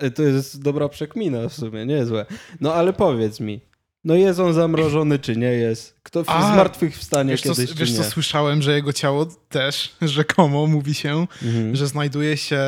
[0.00, 2.26] E, To jest dobra przekmina w sumie, niezłe.
[2.60, 3.60] No ale powiedz mi,
[4.04, 6.00] no jest on zamrożony czy nie jest?
[6.02, 8.92] Kto w- A, z martwych wstanie Wiesz, co, kiedyś wiesz czy co, słyszałem, że jego
[8.92, 11.76] ciało też rzekomo mówi się, Mhm.
[11.76, 12.60] że znajduje się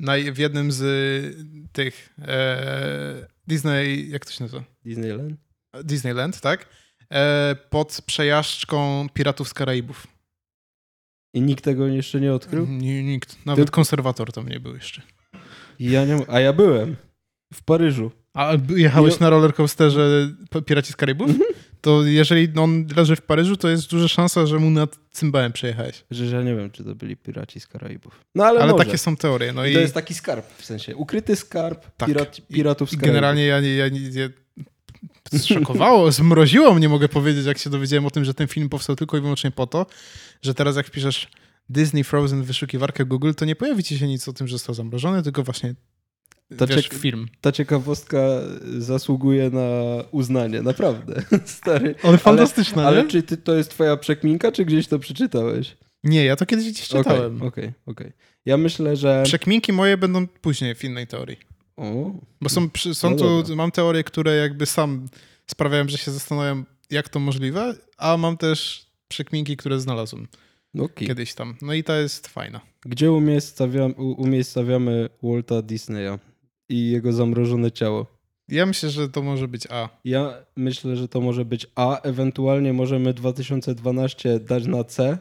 [0.00, 0.82] na, w jednym z
[1.72, 4.64] tych e, Disney, jak to się nazywa?
[4.84, 5.32] Disneyland?
[5.84, 6.68] Disneyland, tak?
[7.12, 10.06] E, pod przejażdżką Piratów z Karaibów.
[11.36, 12.66] I nikt tego jeszcze nie odkrył?
[12.66, 13.46] Nie, nikt.
[13.46, 15.02] Nawet Ty- konserwator tam nie był jeszcze.
[15.80, 16.96] Ja nie, a ja byłem
[17.54, 18.10] w Paryżu.
[18.34, 20.28] A jechałeś Jo- na rollercoasterze
[20.66, 21.30] Piraci z Karaibów?
[21.80, 26.04] To jeżeli on leży w Paryżu, to jest duża szansa, że mu nad cymbałem przejechałeś.
[26.10, 28.20] Że ja nie wiem, czy to byli piraci z Karaibów.
[28.34, 28.84] No ale, Ale może.
[28.84, 29.52] takie są teorie.
[29.52, 32.08] No I i to jest taki skarb, w sensie ukryty skarb Tak.
[32.08, 33.14] pirat, piratów z i Karaibów.
[33.14, 33.74] generalnie ja nie...
[33.74, 34.45] Ja nie, nie
[35.32, 39.16] zszokowało, zmroziło mnie, mogę powiedzieć, jak się dowiedziałem o tym, że ten film powstał tylko
[39.16, 39.86] i wyłącznie po to,
[40.42, 41.28] że teraz jak wpiszesz
[41.68, 44.74] Disney Frozen w wyszukiwarkę Google, to nie pojawi ci się nic o tym, że został
[44.74, 45.74] zamrożony, tylko właśnie
[46.56, 46.88] To wiesz.
[47.40, 48.18] Ta ciekawostka
[48.78, 49.68] zasługuje na
[50.10, 51.22] uznanie, naprawdę.
[51.44, 51.94] Stary.
[52.02, 53.08] Ale fantastyczne, Ale nie?
[53.08, 55.76] czy ty, to jest twoja przekminka, czy gdzieś to przeczytałeś?
[56.04, 57.36] Nie, ja to kiedyś gdzieś czytałem.
[57.36, 58.12] Okej, okej, okej.
[58.44, 59.22] Ja myślę, że...
[59.24, 61.36] Przekminki moje będą później w innej teorii.
[61.76, 62.10] O,
[62.40, 63.56] Bo są, przy- są No tu, dobra.
[63.56, 65.08] mam teorie, które jakby sam
[65.46, 70.28] sprawiają, że się zastanawiam, jak to możliwe, a mam też przekminki, które znalazłem
[70.78, 71.08] okej.
[71.08, 71.56] kiedyś tam.
[71.62, 72.60] No i ta jest fajna.
[72.86, 76.18] Gdzie umiejscawiamy, umiejscawiamy Walta Disneya
[76.68, 78.06] i jego zamrożone ciało?
[78.48, 79.88] Ja myślę, że to może być A.
[80.04, 85.18] Ja myślę, że to może być A, ewentualnie możemy 2012 dać na C,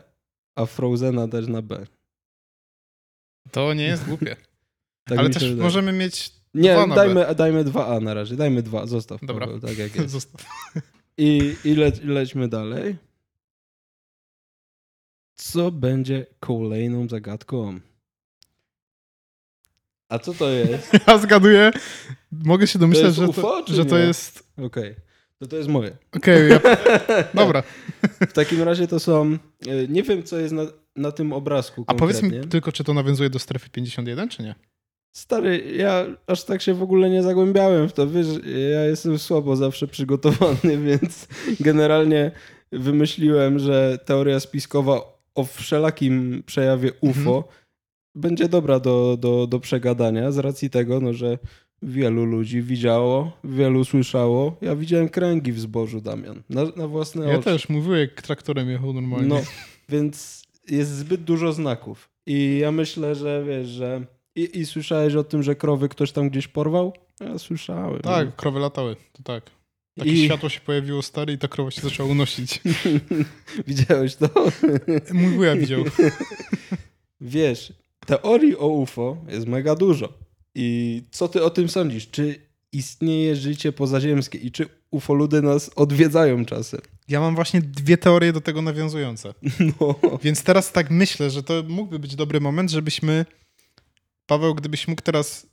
[0.55, 1.85] a Frozena dać na B.
[3.51, 4.35] To nie jest głupie.
[5.07, 5.61] Tak Ale też wydaje.
[5.63, 6.31] możemy mieć.
[6.55, 8.35] Nie, dwa dajmy, dajmy 2A na razie.
[8.35, 9.21] Dajmy 2, zostaw.
[9.25, 9.45] Dobra.
[9.45, 10.09] Paweł, tak jak jest.
[10.17, 10.45] Zostaw.
[11.17, 12.95] I, i le, lećmy dalej.
[15.35, 17.79] Co będzie kolejną zagadką?
[20.09, 20.91] A co to jest?
[21.07, 21.71] Ja zgaduję.
[22.31, 24.43] Mogę się domyśleć, jest że, UFO, to, czy że to jest.
[24.57, 24.95] Okej.
[25.39, 25.97] To to jest moje.
[26.15, 26.59] Okej, ja...
[27.43, 27.63] dobra.
[28.29, 29.37] W takim razie to są...
[29.67, 30.63] e, Nie wiem, co jest na,
[30.95, 34.55] na tym obrazku A powiedz mi tylko, czy to nawiązuje do strefy 51, czy nie?
[35.15, 38.07] Stary, ja aż tak się w ogóle nie zagłębiałem w to.
[38.07, 38.27] Wiesz,
[38.71, 41.27] ja jestem słabo zawsze przygotowany, więc
[41.59, 42.31] generalnie
[42.71, 45.01] wymyśliłem, że teoria spiskowa
[45.35, 47.47] o wszelakim przejawie UFO
[48.15, 51.37] będzie dobra do, do, do przegadania z racji tego, no, że
[51.81, 54.57] wielu ludzi widziało, wielu słyszało.
[54.61, 57.43] Ja widziałem kręgi w zbożu, Damian, na, na własne Ja oczy.
[57.43, 59.27] też mówiłem, jak traktorem jechał normalnie.
[59.27, 59.41] No,
[59.89, 62.09] więc jest zbyt dużo znaków.
[62.25, 64.14] I ja myślę, że wiesz, że.
[64.35, 66.93] I, I słyszałeś o tym, że krowy ktoś tam gdzieś porwał?
[67.19, 68.01] Ja słyszałem.
[68.01, 69.51] Tak, krowy latały, to tak.
[69.97, 72.61] Takie I- światło się pojawiło stary i ta krowa się zaczęła unosić.
[73.67, 74.29] Widziałeś to?
[75.13, 75.83] Mój wuja widział.
[77.21, 77.73] Wiesz,
[78.05, 80.13] teorii o UFO jest mega dużo.
[80.55, 82.09] I co ty o tym sądzisz?
[82.11, 82.35] Czy
[82.71, 86.81] istnieje życie pozaziemskie i czy ufoludy nas odwiedzają czasem?
[87.07, 89.33] Ja mam właśnie dwie teorie do tego nawiązujące.
[89.79, 89.95] No.
[90.23, 93.25] Więc teraz tak myślę, że to mógłby być dobry moment, żebyśmy.
[94.27, 95.47] Paweł, gdybyś mógł teraz.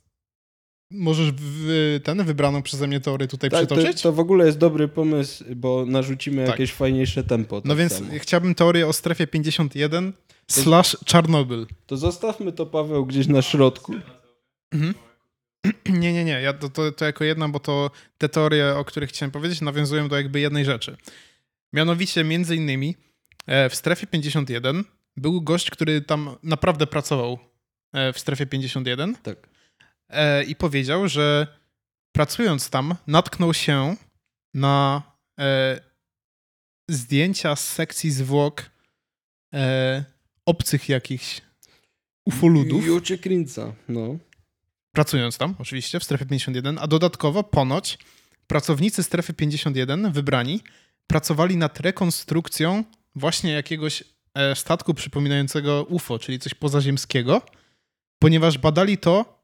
[0.91, 4.01] Możesz w, ten wybraną przeze mnie teorię tutaj Tak, to, przytoczyć?
[4.01, 6.51] to w ogóle jest dobry pomysł, bo narzucimy Tak.
[6.51, 7.55] jakieś fajniejsze tempo.
[7.55, 8.07] no tak więc samo.
[8.19, 10.13] chciałbym teorię o strefie 51
[10.47, 11.67] slash Czarnobyl.
[11.87, 13.93] To zostawmy to, Paweł, gdzieś na środku.
[14.71, 14.93] Mhm.
[16.01, 16.41] Nie, nie, nie.
[16.41, 20.07] Ja to, to, to jako jedna, bo to te teorie, o których chciałem powiedzieć, nawiązują
[20.07, 20.97] do jakby jednej rzeczy.
[21.73, 22.95] Mianowicie, między innymi,
[23.47, 24.83] e, w strefie 51
[25.17, 27.39] był gość, który tam naprawdę pracował
[28.13, 29.37] w strefie 51 Tak.
[30.09, 31.47] e, i powiedział, że
[32.15, 33.95] pracując tam, natknął się
[34.53, 35.01] na
[35.39, 35.79] e,
[36.89, 38.69] zdjęcia z sekcji zwłok
[39.53, 40.03] e,
[40.45, 41.41] obcych jakichś
[42.25, 44.17] ufoludów Jucie Krinca, no.
[44.95, 47.97] pracując tam, oczywiście, w strefie 51, a dodatkowo ponoć
[48.47, 50.61] pracownicy strefy 51, wybrani,
[51.07, 52.83] pracowali nad rekonstrukcją
[53.15, 54.03] właśnie jakiegoś
[54.33, 57.41] e, statku przypominającego UFO, czyli coś pozaziemskiego,
[58.23, 59.39] ponieważ badali to,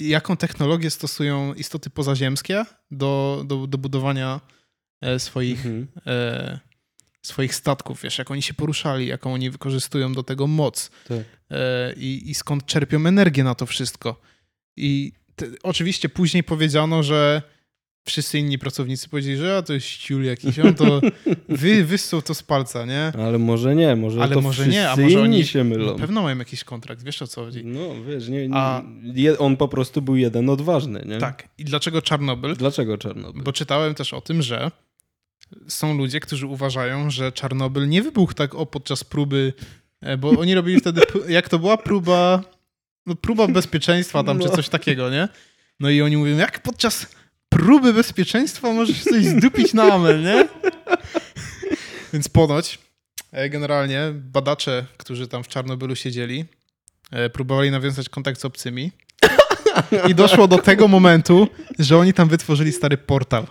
[0.00, 4.40] jaką technologię stosują istoty pozaziemskie do, do, do budowania
[5.00, 5.88] e, swoich, Mhm.
[6.06, 6.60] e,
[7.22, 11.18] swoich statków, wiesz, jak oni się poruszali, jaką oni wykorzystują do tego moc Tak.
[11.50, 14.20] e, i, i skąd czerpią energię na to wszystko.
[14.76, 17.42] I te, oczywiście później powiedziano, że
[18.08, 21.00] wszyscy inni pracownicy powiedzieli, że a to jest ciul jakiś, on to
[21.48, 23.12] wy, wyssał to z palca, nie?
[23.26, 25.92] Ale może nie, może Ale to może nie, a może oni się mylą.
[25.92, 27.64] Na pewno mają jakiś kontrakt, wiesz o co chodzi.
[27.64, 28.82] No, wiesz, nie, nie, A-
[29.38, 31.18] on po prostu był jeden odważny, nie?
[31.18, 31.48] Tak.
[31.58, 32.56] I dlaczego Czarnobyl?
[32.56, 33.42] Dlaczego Czarnobyl?
[33.42, 34.70] Bo czytałem też o tym, że
[35.68, 39.52] są ludzie, którzy uważają, że Czarnobyl nie wybuchł tak o podczas próby,
[40.00, 42.42] e, bo oni robili wtedy, jak to była próba,
[43.06, 44.56] no próba bezpieczeństwa tam, czy No.
[44.56, 45.28] coś takiego, nie?
[45.80, 47.06] No i oni mówią, jak podczas
[47.48, 50.48] próby bezpieczeństwa możesz coś zdupić na amel, nie?
[52.12, 52.78] Więc ponoć,
[53.32, 56.44] e, generalnie badacze, którzy tam w Czarnobylu siedzieli,
[57.10, 58.92] e, próbowali nawiązać kontakt z obcymi
[60.08, 63.46] i doszło do tego momentu, że oni tam wytworzyli stary portal.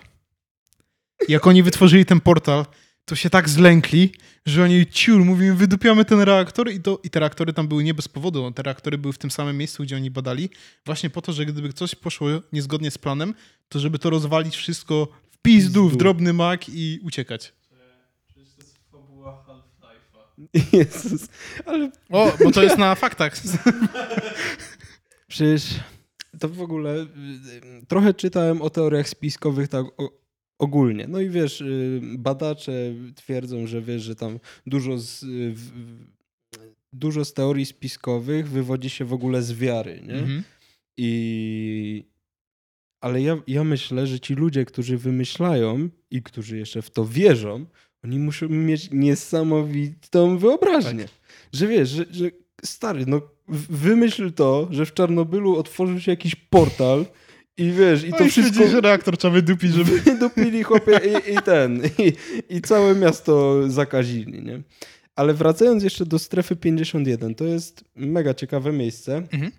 [1.27, 2.65] Jak oni wytworzyli ten portal,
[3.07, 4.11] to się tak zlękli,
[4.45, 7.93] że oni ciul, mówimy, wydupiamy ten reaktor i, to, i te reaktory tam były nie
[7.93, 8.51] bez powodu.
[8.51, 10.49] Te reaktory były w tym samym miejscu, gdzie oni badali,
[10.85, 13.33] właśnie po to, że gdyby coś poszło niezgodnie z planem,
[13.69, 17.53] to żeby to rozwalić wszystko w pizdu, w drobny mak i uciekać.
[18.27, 20.77] Przecież to jest fabuła Half-Life'a.
[20.77, 21.27] Jezus,
[21.65, 23.33] ale O, bo to jest na faktach.
[25.27, 25.63] przecież
[26.39, 27.07] to w ogóle y,
[27.87, 30.26] trochę czytałem o teoriach spiskowych tak o,
[30.59, 31.07] ogólnie.
[31.07, 35.71] No i wiesz, y, badacze twierdzą, że wiesz, że tam dużo z, y, w,
[36.93, 40.13] dużo z teorii spiskowych wywodzi się w ogóle z wiary, nie?
[40.13, 40.43] Mhm.
[40.97, 42.03] I...
[43.01, 47.65] Ale ja, ja myślę, że ci ludzie, którzy wymyślają i którzy jeszcze w to wierzą,
[48.03, 51.05] oni muszą mieć niesamowitą wyobraźnię.
[51.53, 52.31] Że wiesz, że, że
[52.63, 53.21] stary, no
[53.69, 57.05] wymyśl to, że w Czarnobylu otworzył się jakiś portal
[57.57, 58.67] i wiesz, i No to i wszystko...
[58.67, 59.99] że reaktor trzeba wydupić, żeby...
[60.01, 62.13] Wydupili chłopie i, i ten, i,
[62.55, 64.61] i całe miasto zakazili, nie?
[65.15, 69.17] Ale wracając jeszcze do strefy 51, to jest mega ciekawe miejsce.
[69.17, 69.51] Mhm.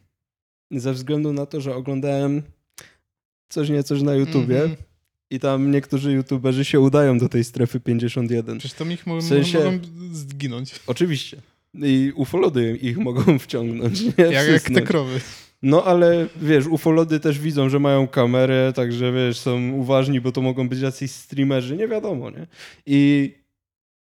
[0.71, 2.43] Ze względu na to, że oglądałem
[3.49, 4.77] coś niecoś na YouTubie Mhm.
[5.31, 8.59] i tam niektórzy YouTuberzy się udają do tej strefy 51.
[8.59, 9.79] Przecież tam ich mogą, W sensie- mogą
[10.13, 10.75] zginąć.
[10.87, 11.37] Oczywiście.
[11.75, 14.01] I ufolody ich mogą wciągnąć.
[14.03, 14.25] Nie?
[14.25, 15.21] Jak, jak te krowy.
[15.62, 20.40] No ale wiesz, ufolody też widzą, że mają kamerę, także wiesz, są uważni, bo to
[20.42, 22.47] mogą być jacyś streamerzy, nie wiadomo, nie?
[22.87, 23.35] I,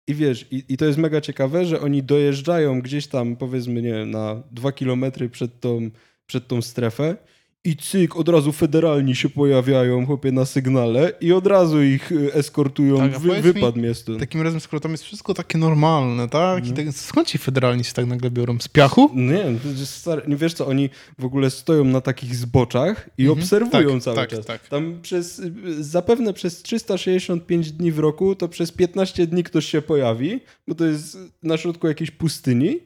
[0.06, 4.06] i wiesz, i, i to jest mega ciekawe, że oni dojeżdżają gdzieś tam, powiedzmy, nie
[4.06, 5.90] na dwa kilometry przed tą,
[6.26, 7.16] przed tą strefę
[7.64, 12.34] i cyk, od razu federalni się pojawiają, chłopie, na sygnale i od razu ich y,
[12.34, 14.18] eskortują, Tak, wy, wypad mnie stąd.
[14.20, 16.64] Takim razem, skoro tam jest wszystko takie normalne, tak?
[16.68, 16.76] No.
[16.76, 18.58] tak skąd ci federalni się tak nagle biorą?
[18.60, 19.10] Z piachu?
[19.14, 19.44] Nie,
[19.84, 23.38] stary, nie wiesz co, oni w ogóle stoją na takich zboczach i Mhm.
[23.38, 24.46] obserwują Tak, cały tak, czas.
[24.46, 24.68] tak.
[24.68, 29.82] Tam przez, y, zapewne przez 365 dni w roku, to przez 15 dni ktoś się
[29.82, 32.78] pojawi, bo to jest na środku jakiejś pustyni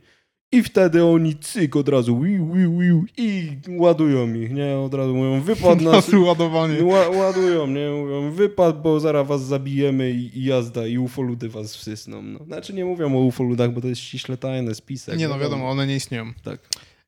[0.53, 4.77] i wtedy oni cyk od razu wiu, wiu, wiu, i ładują ich, nie?
[4.79, 6.85] Od razu mówią, wypad Na nas, ładowanie.
[6.85, 7.91] Ła, ładują, nie?
[7.91, 12.23] Mówią, wypad, bo zaraz was zabijemy i, i jazda, i ufoludy was wsysną.
[12.23, 12.45] No.
[12.45, 15.19] Znaczy nie mówią o ufoludach, bo to jest ściśle tajne spisek.
[15.19, 16.33] Nie no, wiadomo, one nie istnieją.
[16.45, 16.59] Tak.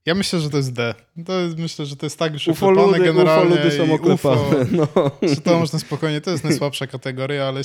[0.07, 0.95] Ja myślę, że to jest D.
[1.27, 3.55] To jest, myślę, że to jest tak już Ufoludy, oklepane generalnie.
[3.55, 4.41] ufoludy są oklepane.
[4.41, 4.89] UFO, No.
[5.29, 7.61] że to można spokojnie, to jest najsłabsza kategoria, ale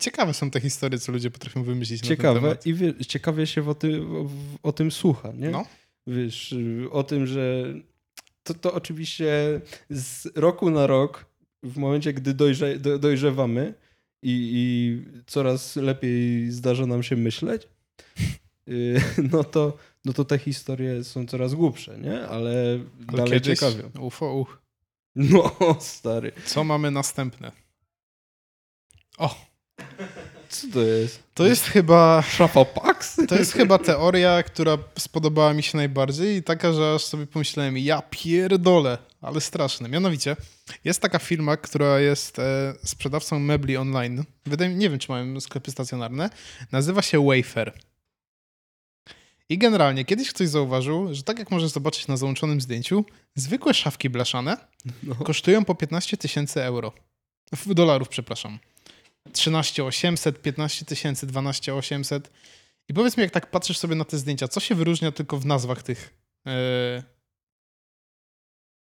[0.00, 2.66] ciekawe są te historie, co ludzie potrafią wymyślić na ten Ciekawe temat.
[2.66, 4.28] i wie, ciekawie się o tym, o,
[4.68, 5.50] o tym słucha, nie?
[5.50, 5.66] No.
[6.06, 6.54] Wiesz,
[6.90, 7.74] o tym, że
[8.42, 11.26] to, to oczywiście z roku na rok,
[11.62, 13.74] w momencie, gdy dojrze, do, dojrzewamy
[14.22, 17.68] i, i coraz lepiej zdarza nam się myśleć,
[18.68, 19.00] y,
[19.32, 22.28] no to, no to te historie są coraz głupsze, nie?
[22.28, 23.90] Ale, Ale dalej kiedyś, ciekawią.
[24.00, 24.58] UFO, uch.
[25.16, 26.32] No, stary.
[26.46, 27.52] Co mamy następne?
[29.18, 29.53] O,
[30.54, 31.22] Co to jest?
[31.34, 33.16] to jest chyba Szafa Pax?
[33.28, 37.78] To jest chyba teoria, która spodobała mi się najbardziej i taka, że aż sobie pomyślałem,
[37.78, 39.88] ja pierdolę, ale straszne.
[39.88, 40.36] Mianowicie,
[40.84, 44.24] jest taka firma, która jest e, sprzedawcą mebli online.
[44.46, 46.30] Wydaje nie wiem, czy mają sklepy stacjonarne.
[46.72, 47.72] Nazywa się Wayfair.
[49.48, 54.10] I generalnie kiedyś ktoś zauważył, że tak jak możesz zobaczyć na załączonym zdjęciu, zwykłe szafki
[54.10, 54.56] blaszane
[55.02, 55.14] No.
[55.14, 56.92] kosztują po 15 tysięcy euro.
[57.52, 58.58] W dolarów, przepraszam.
[59.32, 62.30] 13 800, 15 tysięcy, 12 800.
[62.88, 65.46] I powiedz mi, jak tak patrzysz sobie na te zdjęcia, co się wyróżnia tylko w
[65.46, 66.14] nazwach tych,
[66.46, 67.02] e,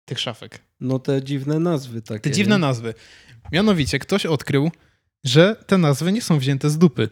[0.05, 0.59] tych szafek?
[0.79, 2.19] no te dziwne nazwy takie.
[2.19, 2.59] Te dziwne nie?
[2.61, 2.93] nazwy.
[3.51, 4.71] Mianowicie ktoś odkrył,
[5.23, 7.09] że te nazwy nie są wzięte z dupy.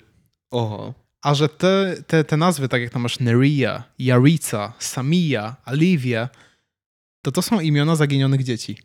[0.51, 0.93] Oho.
[1.21, 6.29] A że te, te, te nazwy, tak jak tam masz Neria, Jarica, Samia, Olivia,
[7.21, 8.77] to to są imiona zaginionych dzieci.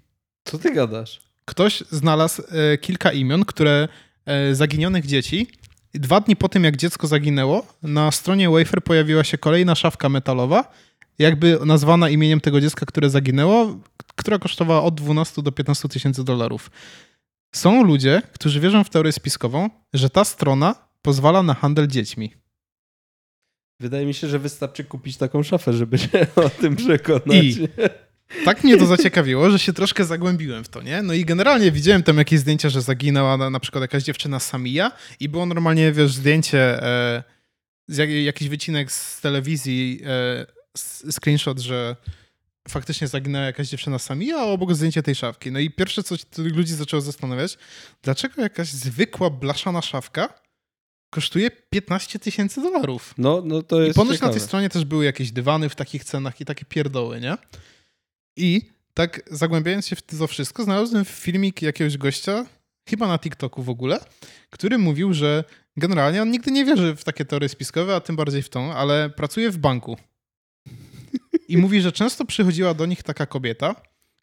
[0.45, 1.33] Co ty gadasz?
[1.45, 3.89] ktoś znalazł e, kilka imion, które
[4.53, 5.47] zaginionych dzieci.
[5.95, 10.73] Dwa dni po tym, jak dziecko zaginęło, na stronie Wafer pojawiła się kolejna szafka metalowa,
[11.19, 13.79] jakby nazwana imieniem tego dziecka, które zaginęło,
[14.17, 16.71] która kosztowała od 12 do 15 tysięcy dolarów.
[17.55, 22.35] Są ludzie, którzy wierzą w teorię spiskową, że ta strona pozwala na handel dziećmi.
[23.81, 27.45] Wydaje mi się, że wystarczy kupić taką szafę, żeby się o tym przekonać.
[27.45, 27.69] I-
[28.45, 31.03] Tak mnie to zaciekawiło, że się troszkę zagłębiłem w to, nie?
[31.03, 34.93] No i generalnie widziałem tam jakieś zdjęcia, że zaginęła na, na przykład jakaś dziewczyna Samia
[35.21, 37.23] i było normalnie, wiesz, zdjęcie, e,
[37.89, 40.47] jak, jakiś wycinek z telewizji, e,
[41.13, 41.97] screenshot, że
[42.69, 45.53] faktycznie zaginęła jakaś dziewczyna Samia, a obok zdjęcie tej szafki.
[45.53, 47.59] No i pierwsze, co ludzi zaczęło zastanawiać,
[48.03, 50.43] dlaczego jakaś zwykła blaszana szafka
[51.11, 53.15] kosztuje 15 tysięcy dolarów?
[53.19, 54.31] No, no to I jest ponoć ciekawe.
[54.31, 57.37] na tej stronie też były jakieś dywany w takich cenach i takie pierdoły, nie?
[58.37, 58.63] I
[58.95, 62.47] tak zagłębiając się w to wszystko, znalazłem filmik jakiegoś gościa,
[62.89, 64.01] chyba na TikToku w ogóle,
[64.51, 65.45] który mówił, że
[65.77, 69.11] generalnie on nigdy nie wierzy w takie teorie spiskowe, a tym bardziej w tą, ale
[69.11, 69.97] pracuje w banku.
[71.49, 73.75] I mówi, że często przychodziła do nich taka kobieta,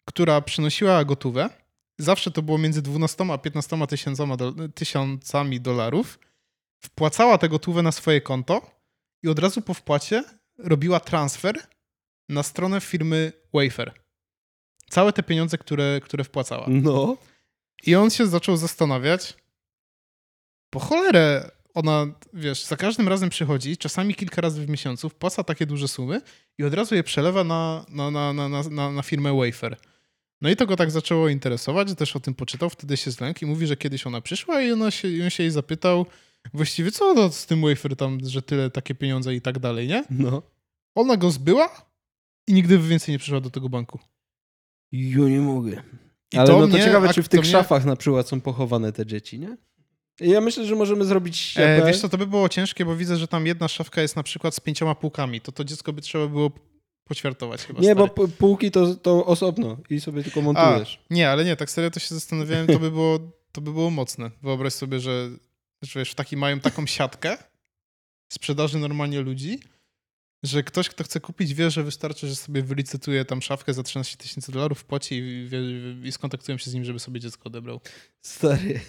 [0.04, 1.50] która przynosiła gotówę.
[1.98, 6.18] Zawsze to było między 12 a 15 tysiącama do, tysiącami dolarów.
[6.80, 8.70] Wpłacała tę gotówę na swoje konto
[9.22, 10.24] i od razu po wpłacie
[10.58, 11.58] robiła transfer
[12.28, 13.99] na stronę firmy Wayfair.
[14.90, 16.66] Całe te pieniądze, które, które wpłacała.
[16.68, 17.16] No.
[17.86, 19.36] I on się zaczął zastanawiać,
[20.70, 25.66] po cholerę ona, wiesz, za każdym razem przychodzi, czasami kilka razy w miesiącu, wpłaca takie
[25.66, 26.20] duże sumy
[26.58, 29.76] i od razu je przelewa na, na, na, na, na, na, firmę Wayfair.
[30.40, 33.48] No i to go tak zaczęło interesować, też o tym poczytał, wtedy się zlękł i
[33.48, 36.06] mówi, że kiedyś ona przyszła i ona się, on się jej zapytał,
[36.54, 40.04] właściwie co to z tym Wayfair tam, że tyle takie pieniądze i tak dalej, nie?
[40.10, 40.42] No.
[40.94, 41.86] Ona go zbyła
[42.46, 43.98] i nigdy więcej nie przyszła do tego banku.
[44.92, 45.82] Ja nie mogę.
[46.32, 48.28] I Ale no to mnie- ciekawe, a czy w to tych mnie- szafach na przykład
[48.28, 49.56] są pochowane te dzieci, nie?
[50.20, 53.28] Ja myślę, że możemy zrobić E, wiesz co, to by było ciężkie, bo widzę, że
[53.28, 55.40] tam jedna szafka jest na przykład z pięcioma półkami.
[55.40, 56.50] To to dziecko by trzeba było
[57.08, 57.80] poćwiartować chyba.
[57.80, 58.28] nie, bo stary.
[58.28, 61.00] p- półki to, to osobno i sobie tylko montujesz.
[61.10, 63.18] Nie, ale nie, tak serio to się zastanawiałem, to by było,
[63.52, 64.30] to by było mocne.
[64.42, 65.30] Wyobraź sobie, że,
[65.82, 67.36] że wiesz, taki, mają taką siatkę
[68.32, 69.60] sprzedaży normalnie ludzi,
[70.42, 74.16] że ktoś, kto chce kupić, wie, że wystarczy, że sobie wylicytuje tam szafkę za 13
[74.16, 75.58] tysięcy dolarów, płaci i, wie,
[76.04, 77.80] i skontaktują się z nim, żeby sobie dziecko odebrał.
[78.22, 78.80] Stary,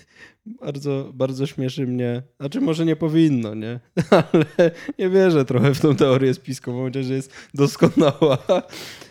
[0.45, 2.23] bardzo, bardzo śmieszy mnie.
[2.39, 3.79] Znaczy, może nie powinno, nie?
[4.09, 8.37] Ale nie wierzę trochę w tą teorię spiskową, chociaż jest doskonała.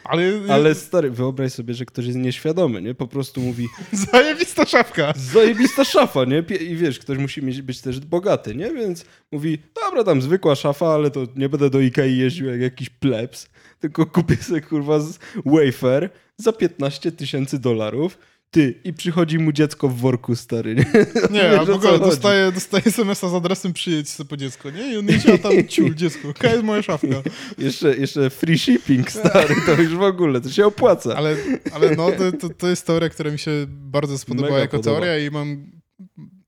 [0.04, 2.94] Ale, Ale stary, wyobraź sobie, że ktoś jest nieświadomy, nie?
[2.94, 3.68] Po prostu mówi,
[4.12, 5.12] zajebista szafka!
[5.16, 6.44] zajebista szafa, nie?
[6.60, 8.70] I wiesz, ktoś musi mieć, być też bogaty, nie?
[8.70, 12.90] Więc mówi, dobra, tam zwykła szafa, ale to nie będę do Ikei jeździł jak jakiś
[12.90, 13.48] plebs,
[13.80, 18.18] tylko kupię sobie, kurwa, z wafer za 15 tysięcy dolarów.
[18.52, 20.84] Ty, i przychodzi mu dziecko w worku, stary, nie?
[21.36, 24.92] Nie, Wiesz, a w ogóle dostaje, dostaje SMS-a z adresem przyjedź sobie po dziecko, nie?
[24.92, 26.28] I on idzie, a tam ciul dziecko.
[26.28, 27.22] Jaka jest moja szafka?
[27.58, 31.16] Jeszcze, jeszcze free shipping, stary, to już w ogóle, to się opłaca.
[31.16, 31.36] Ale,
[31.72, 34.96] ale no, to, to, to jest teoria, która mi się bardzo spodobała Mega jako podoba.
[34.96, 35.70] teoria i mam,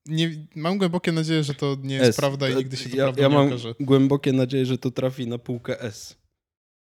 [0.07, 2.17] nie, mam głębokie nadzieję, że to nie jest S.
[2.17, 3.75] prawda i nigdy się to ja, prawda ja nie mam okaże.
[3.81, 6.17] głębokie nadzieję, że to trafi na półkę S.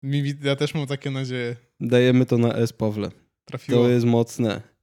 [0.03, 1.57] Mi- Ja też mam takie nadzieje.
[1.81, 3.11] Dajemy to na S, Pawle.
[3.45, 3.83] Trafiło.
[3.83, 4.74] To jest mocne.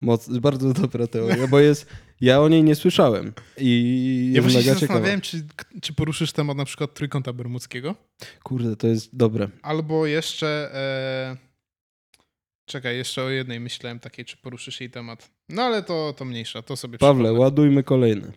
[0.00, 1.86] Moc, bardzo dobra teoria, bo jest.
[2.20, 3.32] Ja o niej nie słyszałem.
[3.58, 5.46] I Ja właśnie się zastanawiałem, czy,
[5.82, 7.94] czy poruszysz temat na przykład trójkąta bermudzkiego,
[8.42, 9.48] Kurde, to jest dobre.
[9.62, 10.70] albo jeszcze...
[10.74, 11.48] E...
[12.66, 15.30] Czekaj, jeszcze o jednej myślałem takiej, czy poruszysz jej temat.
[15.48, 17.40] No ale to, to mniejsza, to sobie Pawle, przypomnę.
[17.40, 18.32] ładujmy kolejny.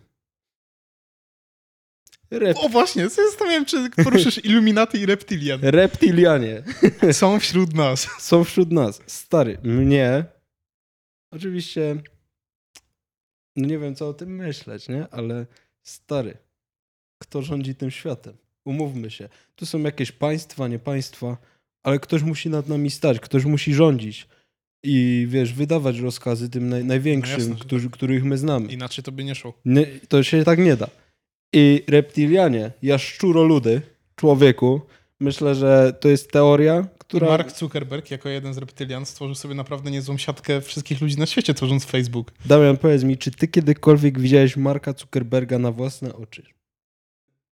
[2.30, 5.60] Rep O właśnie, zastanawiałem, czy poruszysz Illuminati i Reptilian.
[5.62, 6.62] reptilianie
[7.12, 8.08] Są wśród nas.
[8.18, 9.02] są wśród nas.
[9.06, 10.24] Stary, mnie.
[11.32, 11.96] Oczywiście.
[13.56, 15.08] No nie wiem, co o tym myśleć, nie?
[15.08, 15.46] Ale
[15.82, 16.36] stary,
[17.18, 18.36] kto rządzi tym światem?
[18.64, 19.28] Umówmy się.
[19.56, 21.36] Tu są jakieś państwa, nie państwa,
[21.82, 24.28] ale ktoś musi nad nami stać, ktoś musi rządzić.
[24.84, 28.72] I wiesz, wydawać rozkazy tym naj, największym, No jasne, którzy, których my znamy.
[28.72, 29.54] Inaczej to by nie szło.
[29.64, 30.88] Nie, to się tak nie da.
[31.52, 33.82] I reptilianie, jaszczuroludy,
[34.16, 34.80] człowieku,
[35.20, 37.26] myślę, że to jest teoria, która...
[37.26, 41.54] Mark Zuckerberg jako jeden z reptylian stworzył sobie naprawdę niezłą siatkę wszystkich ludzi na świecie,
[41.54, 42.32] tworząc Facebook.
[42.46, 46.46] Damian, powiedz mi, czy ty kiedykolwiek widziałeś Marka Zuckerberga na własne oczy?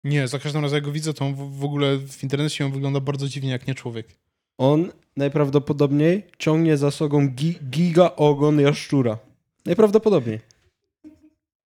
[0.05, 2.73] Nie, za każdym razem jak go widzę, to on w, w ogóle w internecie on
[2.73, 4.09] wygląda bardzo dziwnie, jak nie człowiek.
[4.59, 9.19] On najprawdopodobniej ciągnie za sobą gi giga ogon jaszczura.
[9.67, 10.41] Najprawdopodobniej.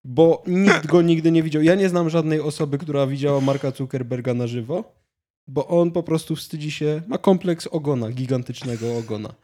[0.04, 1.62] Bo nikt go nigdy nie widział.
[1.62, 5.01] Ja nie znam żadnej osoby, która widziała Marka Zuckerberga na żywo,
[5.48, 9.34] bo on po prostu wstydzi się, ma kompleks ogona, gigantycznego ogona.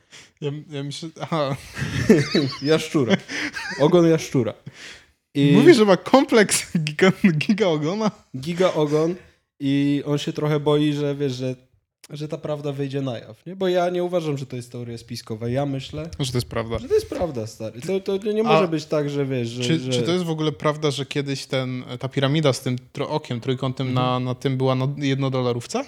[0.41, 1.57] Ja, ja myślę, aha,
[2.63, 3.17] Jaszczura.
[3.81, 4.55] Ogon jaszczura.
[5.35, 8.11] I mówi, że ma kompleks giga, giga ogona.
[8.37, 9.15] giga ogon
[9.61, 11.57] i on się trochę boi, że wiesz, że,
[12.11, 13.57] że ta prawda wyjdzie na jaw, nie?
[13.57, 15.49] Bo ja nie uważam, że to jest teoria spiskowa.
[15.49, 16.79] Ja myślę, Że to jest prawda.
[16.79, 17.81] że to jest prawda, stary.
[17.81, 19.65] To, to nie A może być tak, że wiesz, że...
[19.65, 19.93] Czy, że...
[19.93, 22.77] czy to jest w ogóle prawda, że kiedyś ten, ta piramida z tym
[23.09, 24.07] okiem trójkątem Mhm.
[24.07, 25.85] na, na tym była na jednodolarówce?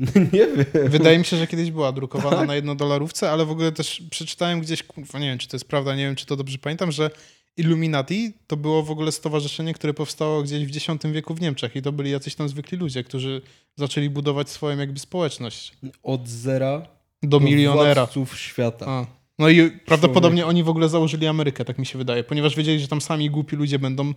[0.32, 0.64] nie wiem.
[0.88, 2.48] Wydaje mi się, że kiedyś była drukowana Tak?
[2.48, 5.94] na jednodolarówce, ale w ogóle też przeczytałem gdzieś, kurwa, nie wiem, czy to jest prawda,
[5.96, 7.10] nie wiem, czy to dobrze pamiętam, że
[7.56, 11.82] Illuminati to było w ogóle stowarzyszenie, które powstało gdzieś w X wieku w Niemczech i
[11.82, 13.42] to byli jacyś tam zwykli ludzie, którzy
[13.76, 16.86] zaczęli budować swoją jakby społeczność Od zera
[17.22, 17.94] do milionera.
[17.94, 18.86] władców świata.
[18.88, 19.06] A.
[19.38, 22.88] No i prawdopodobnie oni w ogóle założyli Amerykę, tak mi się wydaje, ponieważ wiedzieli, że
[22.88, 24.14] tam sami głupi ludzie będą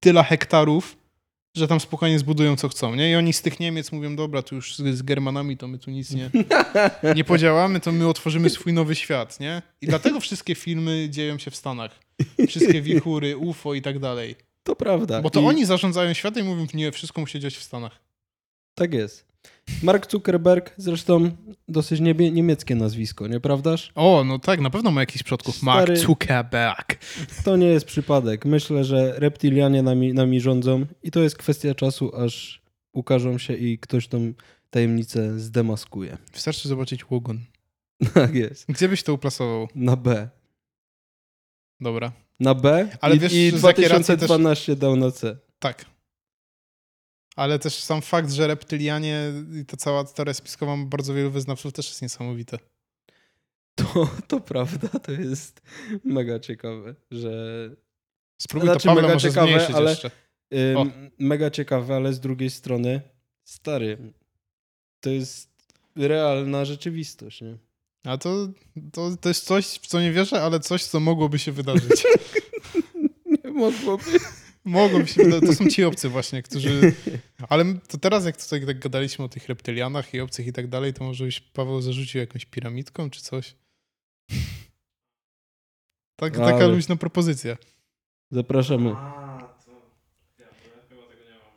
[0.00, 0.96] tyle hektarów,
[1.56, 3.10] że tam spokojnie zbudują co chcą, nie?
[3.10, 5.90] I oni z tych Niemiec mówią, dobra, tu już z, z Germanami to my tu
[5.90, 6.30] nic nie,
[7.16, 9.62] nie podziałamy, to my otworzymy swój nowy świat, nie?
[9.80, 12.00] I dlatego wszystkie filmy dzieją się w Stanach.
[12.48, 14.36] Wszystkie wichury, UFO i tak dalej.
[14.62, 15.22] To prawda.
[15.22, 18.00] Bo to I oni zarządzają światem i mówią, nie, wszystko musi dziać w Stanach.
[18.74, 19.30] Tak jest.
[19.82, 21.30] Mark Zuckerberg, zresztą
[21.68, 23.92] dosyć niebie, niemieckie nazwisko, nieprawdaż?
[23.94, 25.62] O, no tak, na pewno ma jakichś przodków.
[25.62, 26.98] Mark Stary- Zuckerberg.
[27.44, 28.44] To nie jest przypadek.
[28.44, 32.62] Myślę, że reptilianie nami, nami rządzą i to jest kwestia czasu, aż
[32.92, 34.32] ukażą się i ktoś tą
[34.70, 36.18] tajemnicę zdemaskuje.
[36.32, 37.40] Wystarczy zobaczyć łogon.
[38.14, 38.66] Tak jest.
[38.68, 39.68] Gdzie byś to uplasował?
[39.74, 40.28] Na B.
[41.80, 42.12] Dobra.
[42.40, 45.36] Na B Ale i, wiesz, i z jakiej racji 2012 dał na C.
[45.58, 45.84] Tak.
[47.36, 51.72] Ale też sam fakt, że reptylianie i ta cała teoria spiskowa ma bardzo wielu wyznawców
[51.72, 52.58] też jest niesamowite.
[53.74, 55.60] To, to prawda, to jest
[56.04, 57.30] mega ciekawe, że
[58.42, 59.96] Spróbuj Znaczy, to Pawle mega ciekawe, ale-.
[60.52, 63.00] Ym, mega ciekawe, ale z drugiej strony,
[63.44, 64.12] stary,
[65.00, 65.50] to jest
[65.96, 67.58] realna rzeczywistość, nie?
[68.04, 68.48] A to,
[68.92, 72.04] to, to jest coś, w co nie wierzę, ale coś, co mogłoby się wydarzyć.
[73.44, 74.04] Nie mogłoby.
[74.64, 75.46] mogłoby się wydarzyć.
[75.48, 76.94] To są ci obcy właśnie, którzy...
[77.48, 80.94] Ale to teraz, jak tutaj tak gadaliśmy o tych reptylianach i obcych i tak dalej,
[80.94, 83.54] to może byś Paweł zarzucił jakąś piramidką czy coś?
[86.16, 87.56] Tak, taka Ale- luźna propozycja.
[88.30, 88.90] Zapraszamy.
[88.96, 89.70] A, to...
[90.38, 91.54] Ja, to ja chyba tego nie mam.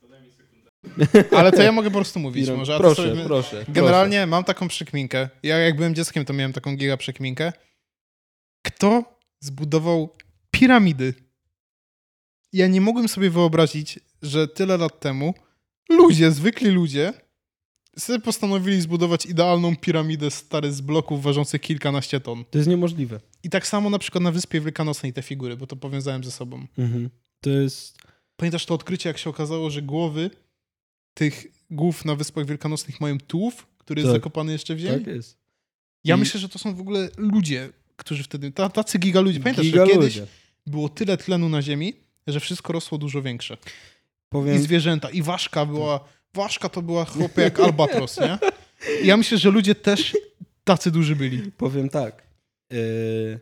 [0.00, 0.70] To daj mi sekundę.
[1.36, 2.50] Ale to ja mogę po prostu mówić.
[2.50, 3.64] Może, a proszę, sobie- proszę.
[3.68, 5.28] Generalnie mam taką przekminkę.
[5.42, 7.52] Ja jak byłem dzieckiem, to miałem taką giga przekminkę.
[8.62, 9.04] Kto
[9.40, 10.16] zbudował
[10.50, 11.14] piramidy?
[12.52, 15.34] Ja nie mogłem sobie wyobrazić, że tyle lat temu
[15.88, 17.12] ludzie, zwykli ludzie,
[17.98, 22.44] sobie postanowili zbudować idealną piramidę stary z bloków ważących kilkanaście ton.
[22.50, 23.20] To jest niemożliwe.
[23.42, 26.66] I tak samo na przykład na Wyspie Wielkanocnej te figury, bo to powiązałem ze sobą.
[26.78, 27.10] Mhm.
[27.40, 27.98] To jest...
[28.36, 30.30] Pamiętasz to odkrycie, jak się okazało, że głowy
[31.16, 34.20] tych głów na Wyspach Wielkanocnych mają tułów, który jest Tak.
[34.20, 35.04] zakopany jeszcze w ziemi?
[35.04, 35.38] Tak jest.
[36.04, 39.40] Ja I- myślę, że to są w ogóle ludzie, którzy wtedy, ta, tacy giga ludzie.
[39.40, 40.26] Pamiętasz, Giga że kiedyś ludzie.
[40.66, 41.94] było tyle tlenu na ziemi,
[42.26, 43.54] że wszystko rosło dużo większe.
[43.54, 48.38] I Powiem, zwierzęta, i ważka była, ważka to była chłopie jak albatros, nie?
[49.02, 50.16] I ja myślę, że ludzie też
[50.64, 51.52] tacy duży byli.
[51.52, 52.22] powiem tak.
[52.70, 53.40] Yy,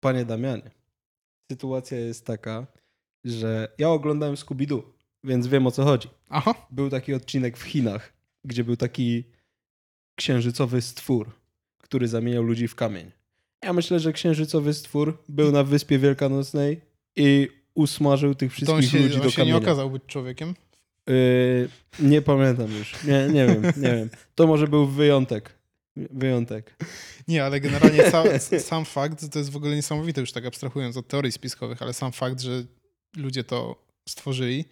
[0.00, 0.70] panie Damianie,
[1.52, 2.66] sytuacja jest taka,
[3.24, 4.82] że ja oglądałem Scooby-Doo,
[5.24, 6.08] więc wiem o co chodzi.
[6.28, 8.12] Aha, Był taki odcinek w Chinach,
[8.44, 9.24] gdzie był taki
[10.14, 11.30] księżycowy stwór,
[11.78, 13.10] który zamieniał ludzi w kamień.
[13.62, 16.80] Ja myślę, że księżycowy stwór był na Wyspie Wielkanocnej
[17.16, 19.56] i usmażył tych on wszystkich się, ludzi on do się nie kamienia.
[19.66, 20.54] okazał być człowiekiem?
[21.06, 21.68] Yy,
[22.00, 23.04] nie pamiętam już.
[23.04, 24.10] Nie, nie wiem, nie wiem.
[24.34, 25.58] To może był wyjątek.
[25.96, 26.76] Wyjątek.
[27.28, 31.08] Nie, ale generalnie ca, sam fakt, to jest w ogóle niesamowite, już tak abstrahując od
[31.08, 32.64] teorii spiskowych, ale sam fakt, że
[33.16, 34.64] ludzie to stworzyli,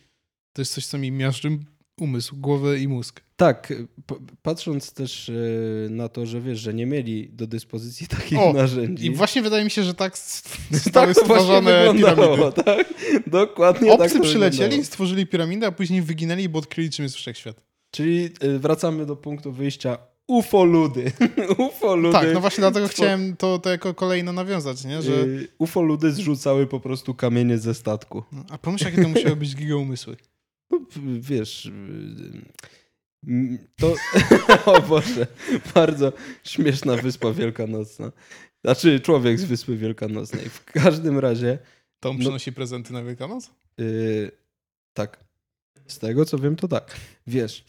[0.53, 1.59] to jest coś, co mi miażdży
[2.01, 3.21] umysł, głowę i mózg.
[3.37, 3.73] Tak,
[4.43, 9.07] patrząc też yy, na to, że wiesz, że nie mieli do dyspozycji takich O, narzędzi.
[9.07, 12.63] I właśnie wydaje mi się, że tak st- zostały tak stworzone piramidy.
[12.65, 12.95] tak?
[13.27, 14.85] Dokładnie tak Obcy to przylecieli, wyglądało.
[14.85, 17.65] stworzyli piramidę, a później wyginęli, bo odkryli, czym jest wszechświat.
[17.91, 21.13] Czyli y, wracamy do punktu wyjścia ufoludy.
[21.59, 22.13] ufoludy.
[22.13, 25.03] Tak, no właśnie dlatego chciałem to, to jako kolejne nawiązać, nie?
[25.03, 28.23] Że, Y, ufoludy zrzucały po prostu kamienie ze statku.
[28.33, 30.17] no, a pomyśl, jakie to musiały być gigaumysły.
[30.97, 31.67] No, wiesz,
[33.27, 33.95] mm, to...
[34.73, 35.27] o Boże,
[35.75, 36.13] bardzo
[36.45, 38.13] śmieszna Wyspa Wielkanocna.
[38.65, 40.49] Znaczy, człowiek z Wyspy Wielkanocnej.
[40.49, 41.59] W każdym razie,
[42.01, 43.51] To on No- przynosi prezenty na Wielkanoc?
[43.81, 44.31] y,
[44.93, 45.25] tak,
[45.87, 46.97] z tego co wiem, to tak.
[47.27, 47.65] Wiesz,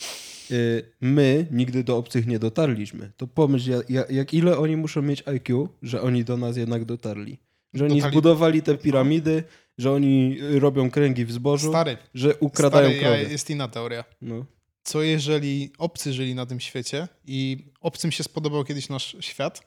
[0.51, 3.11] y, my nigdy do obcych nie dotarliśmy.
[3.17, 6.85] To pomyśl, ja- ja- jak ile oni muszą mieć IQ, że oni do nas jednak
[6.85, 7.37] dotarli.
[7.73, 9.43] Że oni Dotarli- zbudowali te piramidy,
[9.79, 13.31] że oni robią kręgi w zbożu, Stary, że ukradają stary ja, krowy.
[13.31, 14.03] jest inna teoria.
[14.21, 14.45] No.
[14.83, 19.61] Co jeżeli obcy żyli na tym świecie i obcym się spodobał kiedyś nasz świat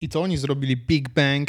[0.00, 1.48] i to oni zrobili Big Bang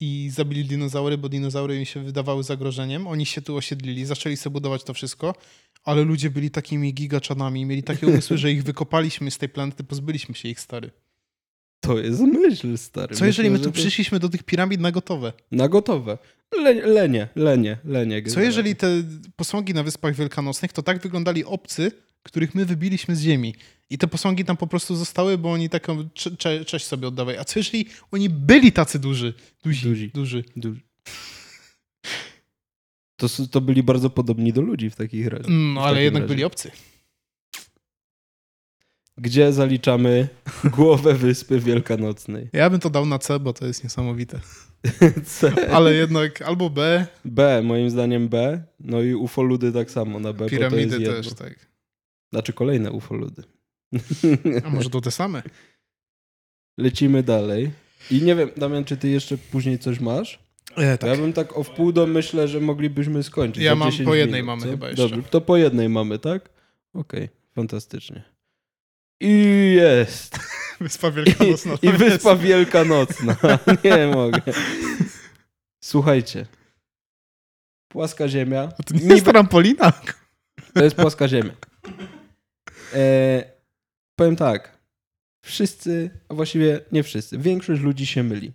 [0.00, 3.06] i zabili dinozaury, bo dinozaury im się wydawały zagrożeniem.
[3.06, 5.34] Oni się tu osiedlili, zaczęli sobie budować to wszystko,
[5.84, 10.34] ale ludzie byli takimi gigaczanami, mieli takie umysły, że ich wykopaliśmy z tej planety, pozbyliśmy
[10.34, 10.90] się ich, stary.
[11.80, 13.16] To jest myśl, stary.
[13.16, 15.32] Co jeżeli my tu to- przyszliśmy do tych piramid na gotowe?
[15.50, 16.18] Na gotowe.
[16.52, 18.22] Le, lenie, lenie, lenie.
[18.22, 18.86] Co jeżeli te
[19.36, 21.92] posągi na Wyspach Wielkanocnych to tak wyglądali obcy,
[22.22, 23.54] których my wybiliśmy z ziemi
[23.90, 27.38] i te posągi tam po prostu zostały, bo oni taką cze, cze, cześć sobie oddawali.
[27.38, 29.34] A co jeżeli oni byli tacy duży,
[29.64, 30.10] duzi, Duzi.
[30.14, 30.44] duży?
[30.56, 30.80] Duży.
[33.16, 35.50] To, to byli bardzo podobni do ludzi w takich razie.
[35.50, 36.34] No ale jednak razie.
[36.34, 36.70] byli obcy.
[39.18, 40.28] Gdzie zaliczamy
[40.76, 42.48] głowę wyspy wielkanocnej?
[42.52, 44.40] Ja bym to dał na C, bo to jest niesamowite.
[45.24, 45.52] C.
[45.72, 48.62] Ale jednak albo B, B, moim zdaniem B.
[48.80, 51.16] No i ufoludy tak samo na B, bo to piramidy jedno.
[51.16, 51.70] też, tak.
[52.32, 53.42] Znaczy kolejne ufoludy.
[54.64, 55.42] A może to te same?
[56.78, 57.70] Lecimy dalej.
[58.10, 60.38] I nie wiem, Damian, czy ty jeszcze później coś masz?
[60.78, 63.62] E, Ja bym tak o wpół do myślę, że moglibyśmy skończyć.
[63.64, 64.70] Ja mam 10 po jednej minut, mamy co?
[64.70, 65.02] chyba jeszcze.
[65.08, 66.50] Dobrze, to po jednej mamy, tak?
[66.94, 68.22] Okej, fantastycznie.
[69.20, 69.32] I
[69.76, 70.38] jest.
[70.80, 71.74] Wyspa Wielkanocna.
[71.82, 73.36] I Wyspa Wielkanocna.
[73.84, 74.42] Nie mogę.
[75.84, 76.46] Słuchajcie.
[77.88, 78.72] Płaska ziemia.
[78.78, 79.92] A to nie jest trampolina?
[80.74, 81.52] To jest płaska ziemia.
[82.94, 83.44] E,
[84.16, 84.78] powiem tak.
[85.44, 88.52] Wszyscy, a właściwie nie wszyscy, większość ludzi się myli.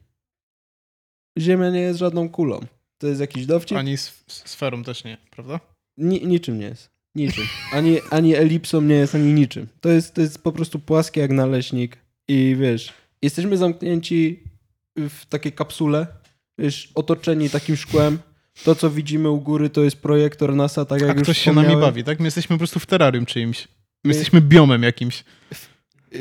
[1.40, 2.60] Ziemia nie jest żadną kulą.
[2.98, 3.78] To jest jakiś dowcip?
[3.78, 3.98] Ani
[4.28, 5.60] sferą też nie, prawda?
[5.98, 6.90] Ni, niczym nie jest.
[7.16, 7.44] Niczym.
[7.72, 9.68] Ani, ani elipsą nie jest, ani niczym.
[9.82, 12.05] To jest, to jest po prostu płaskie jak naleśnik.
[12.28, 14.44] I wiesz, jesteśmy zamknięci
[14.96, 16.08] w takiej kapsule,
[16.58, 18.20] wiesz, otoczeni takim szkłem.
[18.64, 21.54] To, co widzimy u góry, to jest projektor NASA, tak jak A już ktoś się
[21.54, 22.20] nami bawi, tak?
[22.20, 23.68] My jesteśmy po prostu w terrarium czyimś.
[23.68, 25.24] My My- jesteśmy biomem jakimś.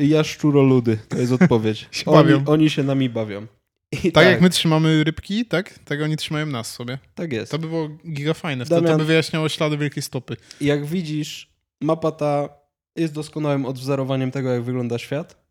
[0.00, 1.88] Ja szczuroludy, to jest odpowiedź.
[1.90, 3.46] Się Oni, oni się nami bawią.
[4.04, 5.78] I Tak, jak my trzymamy rybki, tak?
[5.78, 6.98] Tak oni trzymają nas sobie.
[7.14, 7.52] Tak jest.
[7.52, 8.64] To by było giga fajne.
[8.64, 10.36] Wtedy to by wyjaśniało ślady wielkiej stopy.
[10.60, 11.50] Jak widzisz,
[11.80, 12.48] mapa ta
[12.96, 15.43] jest doskonałym odwzorowaniem tego, jak wygląda świat.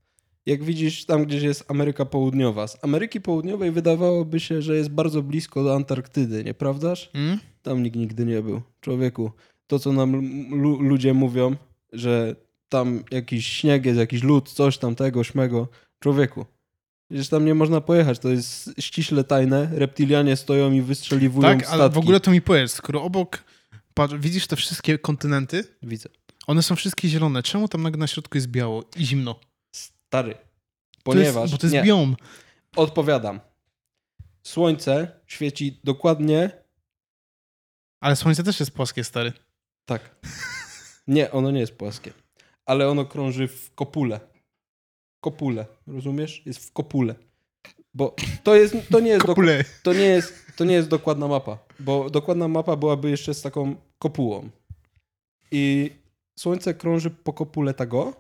[0.46, 2.68] Jak widzisz, tam gdzieś jest Ameryka Południowa.
[2.68, 7.10] Z Ameryki Południowej wydawałoby się, że jest bardzo blisko do Antarktydy, nieprawdaż?
[7.14, 7.40] Mm?
[7.62, 8.62] Tam nikt nigdy nie był.
[8.82, 9.32] Człowieku,
[9.68, 10.12] to co nam
[10.62, 11.56] lu- ludzie mówią,
[11.94, 12.36] że
[12.70, 15.68] tam jakiś śnieg jest, jakiś lód, coś tam tego, śmego.
[16.00, 16.46] Człowieku,
[17.10, 19.70] przecież tam nie można pojechać, to jest ściśle tajne.
[19.72, 21.74] Reptilianie stoją i wystrzeliwują Tak, statki.
[21.82, 23.44] ale w ogóle to mi powiedz, skoro obok,
[23.94, 26.10] patrz, widzisz te wszystkie kontynenty, Widzę.
[26.48, 27.44] one są wszystkie zielone.
[27.44, 29.40] Czemu tam nagle na środku jest biało i zimno?
[30.14, 30.34] Stary.
[30.36, 31.42] To Ponieważ...
[31.42, 31.84] jest, bo to jest nie.
[31.84, 32.16] biom.
[32.76, 33.40] Odpowiadam.
[34.44, 36.50] Słońce świeci dokładnie
[38.00, 39.34] Ale słońce też jest płaskie, stary.
[39.86, 40.16] tak.
[41.08, 42.14] Nie, ono nie jest płaskie.
[42.66, 44.20] Ale ono krąży w kopule.
[45.20, 46.42] Kopule, rozumiesz?
[46.46, 47.16] Jest w kopule.
[47.94, 49.64] Bo to jest, to nie jest, Kopule.
[49.84, 51.58] to nie jest, to nie jest dokładna mapa.
[51.80, 54.50] Bo dokładna mapa byłaby jeszcze z taką kopułą.
[55.52, 55.92] I
[56.40, 58.14] słońce krąży po kopule tego,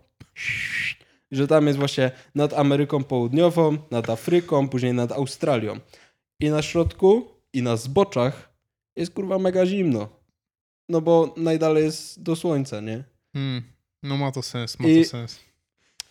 [1.36, 5.80] że tam jest właśnie nad Ameryką Południową, nad Afryką, później nad Australią.
[6.40, 8.50] I na środku i na zboczach
[8.96, 10.10] jest kurwa mega zimno.
[10.90, 13.04] No bo najdalej jest do słońca, nie?
[13.34, 13.64] Hmm.
[14.04, 15.40] No ma to sens, ma I- to sens.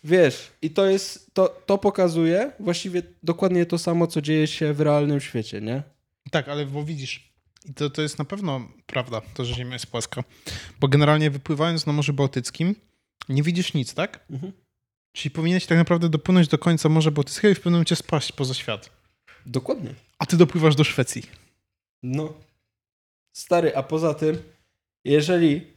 [0.03, 4.81] Wiesz, i to jest, to, to pokazuje właściwie dokładnie to samo, co dzieje się w
[4.81, 5.83] realnym świecie, nie?
[6.31, 7.33] Tak, ale bo widzisz,
[7.65, 10.23] i to, to jest na pewno prawda, to, że Ziemia jest płaska.
[10.79, 12.75] Bo generalnie wypływając na Morzu Bałtyckim,
[13.29, 14.25] nie widzisz nic, tak?
[14.29, 14.53] Mhm.
[15.13, 18.53] Czyli powinieneś tak naprawdę dopłynąć do końca Morza Bałtyckiego i w pewnym momencie spaść poza
[18.53, 18.89] świat.
[19.45, 19.89] Dokładnie.
[20.19, 21.23] A ty dopływasz do Szwecji.
[22.03, 22.33] No.
[23.33, 24.37] Stary, a poza tym,
[25.05, 25.67] jeżeli,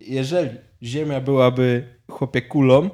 [0.00, 0.50] jeżeli
[0.82, 2.90] Ziemia byłaby chłopie kulą,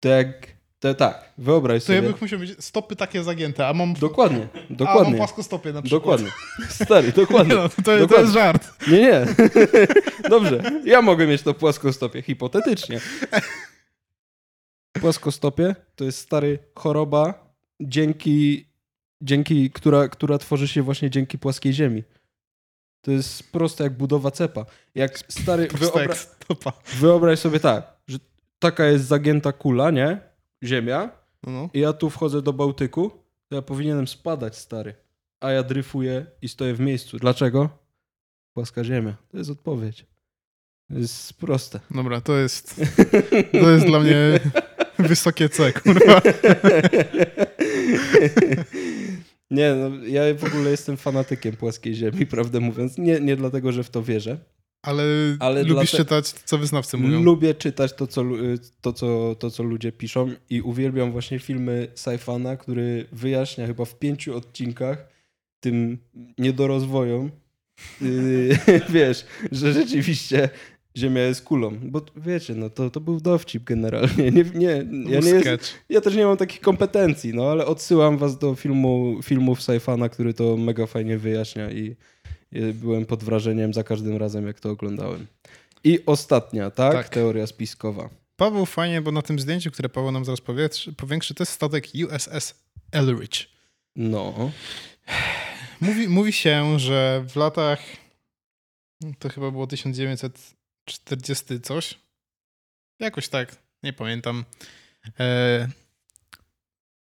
[0.00, 0.46] to jak,
[0.78, 1.96] to tak, wyobraź To sobie.
[2.02, 5.16] ja bych musiał mieć stopy takie zagięte, a mam, Dokładnie, a mam dokładnie.
[5.16, 6.20] płaskostopie na przykład.
[6.22, 6.30] Dokładnie.
[6.68, 7.54] Stary, dokładnie.
[7.54, 8.22] Nie no, to, to Dokładnie.
[8.22, 8.88] jest żart.
[8.88, 9.26] Nie, nie.
[10.30, 10.62] Dobrze.
[10.84, 13.00] Ja mogę mieć to płaskostopie, hipotetycznie.
[15.04, 18.66] Płaskostopie to jest stary choroba, dzięki,
[19.20, 22.02] dzięki która, która tworzy się właśnie dzięki płaskiej ziemi.
[23.00, 24.66] To jest proste jak budowa cepa.
[24.94, 28.18] Jak stary, wyobra- wyobraź sobie tak, że
[28.58, 30.20] taka jest zagięta kula, nie?
[30.62, 31.10] Ziemia.
[31.42, 31.70] No, no.
[31.74, 33.10] I ja tu wchodzę do Bałtyku,
[33.48, 34.94] to ja powinienem spadać, stary.
[35.40, 37.18] A ja dryfuję i stoję w miejscu.
[37.18, 37.68] Dlaczego?
[38.54, 39.16] Płaska ziemia.
[39.28, 40.06] To jest odpowiedź.
[40.88, 41.80] To jest proste.
[41.90, 42.80] Dobra, to jest,
[43.52, 44.16] to jest dla mnie
[45.08, 46.20] wysokie C, kurwa.
[49.50, 52.98] Nie, no, ja w ogóle jestem fanatykiem płaskiej ziemi, prawdę mówiąc.
[52.98, 54.38] Nie, nie dlatego, że w to wierzę.
[54.82, 55.04] Ale,
[55.40, 57.22] Ale lubisz dlate- czytać, co wyznawcy mówią.
[57.22, 58.24] Lubię czytać to co,
[58.80, 63.98] to, co, to, co ludzie piszą i uwielbiam właśnie filmy Saifana, który wyjaśnia chyba w
[63.98, 65.08] pięciu odcinkach
[65.60, 65.98] tym
[66.38, 67.30] niedorozwojom,
[68.00, 68.58] yy,
[68.94, 70.48] wiesz, że rzeczywiście
[70.96, 71.78] Ziemia jest kulą.
[71.82, 74.30] Bo wiecie, no to, to był dowcip generalnie.
[74.30, 78.38] Nie, nie, ja, nie jest, ja też nie mam takich kompetencji, no ale odsyłam was
[78.38, 81.96] do filmu, filmów Saifana, który to mega fajnie wyjaśnia i,
[82.52, 85.26] i byłem pod wrażeniem za każdym razem, jak to oglądałem.
[85.84, 86.92] I ostatnia, tak?
[86.92, 87.08] Tak.
[87.08, 88.10] Teoria spiskowa.
[88.36, 90.40] Paweł fajnie, bo na tym zdjęciu, które Paweł nam zaraz
[90.96, 92.54] powiększy, to jest statek USS
[92.92, 93.48] Elridge.
[93.96, 94.50] No.
[95.80, 97.80] Mówi, mówi się, że w latach,
[99.18, 99.66] to chyba było
[100.84, 101.98] 1940 coś,
[102.98, 104.44] jakoś tak, nie pamiętam,
[105.20, 105.68] e,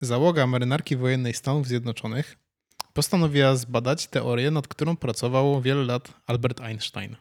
[0.01, 2.37] załoga marynarki wojennej Stanów Zjednoczonych
[2.93, 7.17] postanowiła zbadać teorię, nad którą pracował wiele lat Albert Einstein.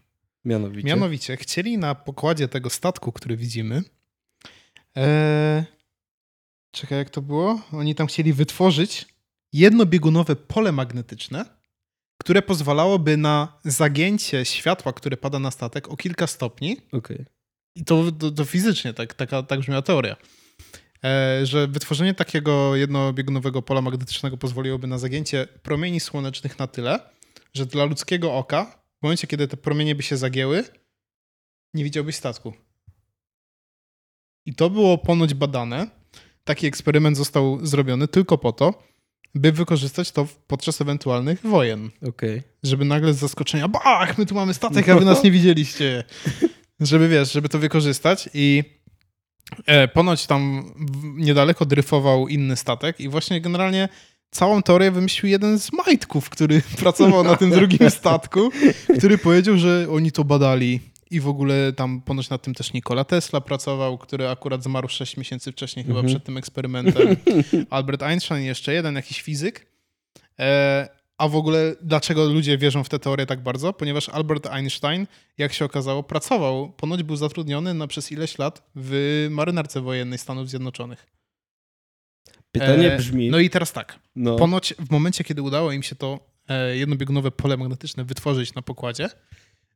[0.46, 0.88] Mianowicie.
[0.88, 3.84] Mianowicie chcieli na pokładzie tego statku, który widzimy.
[4.98, 5.66] E,
[6.72, 7.62] czekaj, jak to było?
[7.72, 9.06] Oni tam chcieli wytworzyć
[9.54, 11.46] jednobiegunowe pole magnetyczne,
[12.22, 16.78] które pozwalałoby na zagięcie światła, które pada na statek o kilka stopni.
[16.92, 17.26] Okej.
[17.76, 20.16] I to, to, to fizycznie, tak, taka, tak brzmiała teoria.
[21.04, 27.00] E, że wytworzenie takiego jednobiegunowego pola magnetycznego pozwoliłoby na zagięcie promieni słonecznych na tyle,
[27.54, 30.64] że dla ludzkiego oka, w momencie, kiedy te promienie by się zagięły,
[31.74, 32.54] nie widziałbyś statku.
[34.46, 35.88] I to było ponoć badane.
[36.44, 38.91] Taki eksperyment został zrobiony tylko po to,
[39.36, 41.90] by wykorzystać to podczas ewentualnych wojen.
[42.08, 42.42] Okej.
[42.64, 46.04] Żeby nagle z zaskoczenia, bach, my tu mamy statek, a wy nas nie widzieliście.
[46.80, 48.64] Żeby, wiesz, żeby to wykorzystać i
[49.66, 50.72] e, ponoć tam
[51.04, 53.90] niedaleko dryfował inny statek i właśnie generalnie
[54.32, 58.52] całą teorię wymyślił jeden z majtków, który pracował na tym drugim statku,
[58.98, 60.80] który powiedział, że oni to badali
[61.12, 65.18] i w ogóle tam ponoć nad tym też Nikola Tesla pracował, który akurat zmarł 6
[65.18, 66.14] miesięcy wcześniej chyba Mhm.
[66.16, 67.08] przed tym eksperymentem.
[67.70, 69.68] Albert Einstein jeszcze jeden jakiś fizyk.
[70.40, 73.74] E, a w ogóle dlaczego ludzie wierzą w tę teorię tak bardzo?
[73.74, 75.08] Ponieważ Albert Einstein,
[75.38, 80.50] jak się okazało, pracował, ponoć był zatrudniony na przez ileś lat w marynarce wojennej Stanów
[80.50, 81.08] Zjednoczonych.
[82.52, 83.30] Pytanie E, brzmi.
[83.30, 84.00] No i teraz tak.
[84.16, 88.62] no, Ponoć w momencie, kiedy udało im się to e, jednobiegunowe pole magnetyczne wytworzyć na
[88.62, 89.10] pokładzie,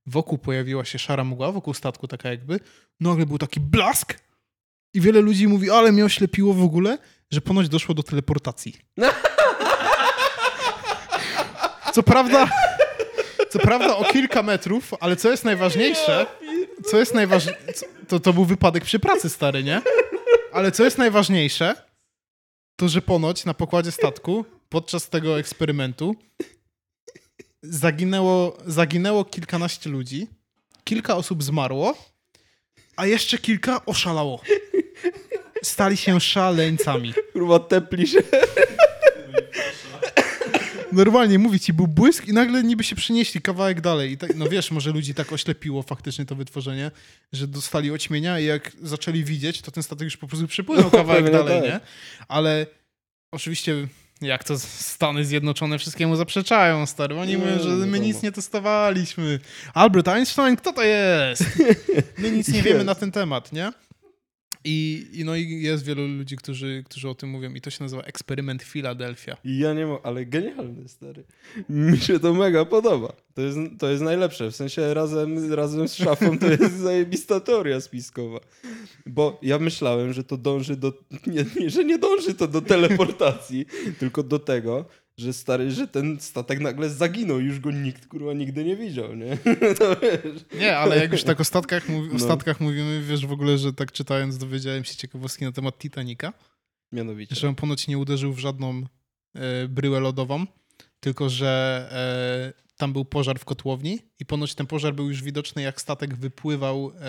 [0.05, 2.59] wokół pojawiła się szara mgła, wokół statku taka jakby,
[2.99, 4.19] nagle był taki blask
[4.93, 6.97] i wiele ludzi mówi, ale mnie oślepiło w ogóle,
[7.31, 8.75] że ponoć doszło do teleportacji.
[11.93, 12.49] Co prawda,
[13.49, 16.25] co prawda o kilka metrów, ale co jest najważniejsze,
[16.85, 17.61] co jest najważniejsze,
[18.07, 19.81] to, to był wypadek przy pracy, stary, nie?
[20.51, 21.75] Ale co jest najważniejsze,
[22.75, 26.15] to że ponoć na pokładzie statku podczas tego eksperymentu
[27.69, 30.27] zaginęło, zaginęło kilkanaście ludzi,
[30.83, 31.97] kilka osób zmarło,
[32.95, 34.41] a jeszcze kilka oszalało.
[35.63, 37.13] Stali się szaleńcami.
[37.33, 38.19] kurwa, tepli się.
[40.91, 44.11] Normalnie, mówi ci, był błysk i nagle niby się przenieśli kawałek dalej.
[44.11, 46.91] I tak, no wiesz, może ludzi tak oślepiło faktycznie to wytworzenie,
[47.33, 51.23] że dostali oćmienia i jak zaczęli widzieć, to ten statek już po prostu przypłynął kawałek
[51.23, 51.69] Pewnie dalej, tak.
[51.69, 51.79] nie?
[52.27, 52.67] Ale
[53.31, 53.87] oczywiście,
[54.21, 57.15] jak to Stany Zjednoczone wszystkiemu zaprzeczają, stary.
[57.15, 59.39] Oni mówią, że my nic nie testowaliśmy.
[59.73, 61.43] Albert Einstein, kto to jest?
[62.17, 63.71] My nic nie wiemy na ten temat, nie?
[64.65, 67.83] I, I no i jest wielu ludzi, którzy, którzy o tym mówią i to się
[67.83, 69.37] nazywa eksperyment Philadelphia.
[69.43, 71.23] I ja nie mam, ale genialny, stary.
[71.69, 73.13] Mi się to mega podoba.
[73.33, 74.51] To jest, to jest najlepsze.
[74.51, 78.39] W sensie razem, razem z szafą to jest zajebista teoria spiskowa.
[79.05, 80.93] Bo ja myślałem, że to dąży do...
[81.27, 83.65] Nie, nie, że nie dąży to do teleportacji,
[83.99, 84.85] tylko do tego,
[85.17, 87.39] że stary, że ten statek nagle zaginął.
[87.39, 89.37] Już go nikt, kurwa, nigdy nie widział, nie?
[89.79, 90.45] To wiesz.
[90.59, 92.19] Nie, ale jak już tak o statkach, mówi, o No.
[92.19, 96.33] statkach mówimy, wiesz w ogóle, że tak czytając dowiedziałem się ciekawostki na temat Titanica,
[96.91, 97.35] Mianowicie.
[97.35, 98.83] że on ponoć nie uderzył w żadną
[99.35, 100.45] e, bryłę lodową,
[100.99, 101.87] tylko że
[102.61, 106.15] e, tam był pożar w kotłowni i ponoć ten pożar był już widoczny, jak statek
[106.15, 107.01] wypływał e,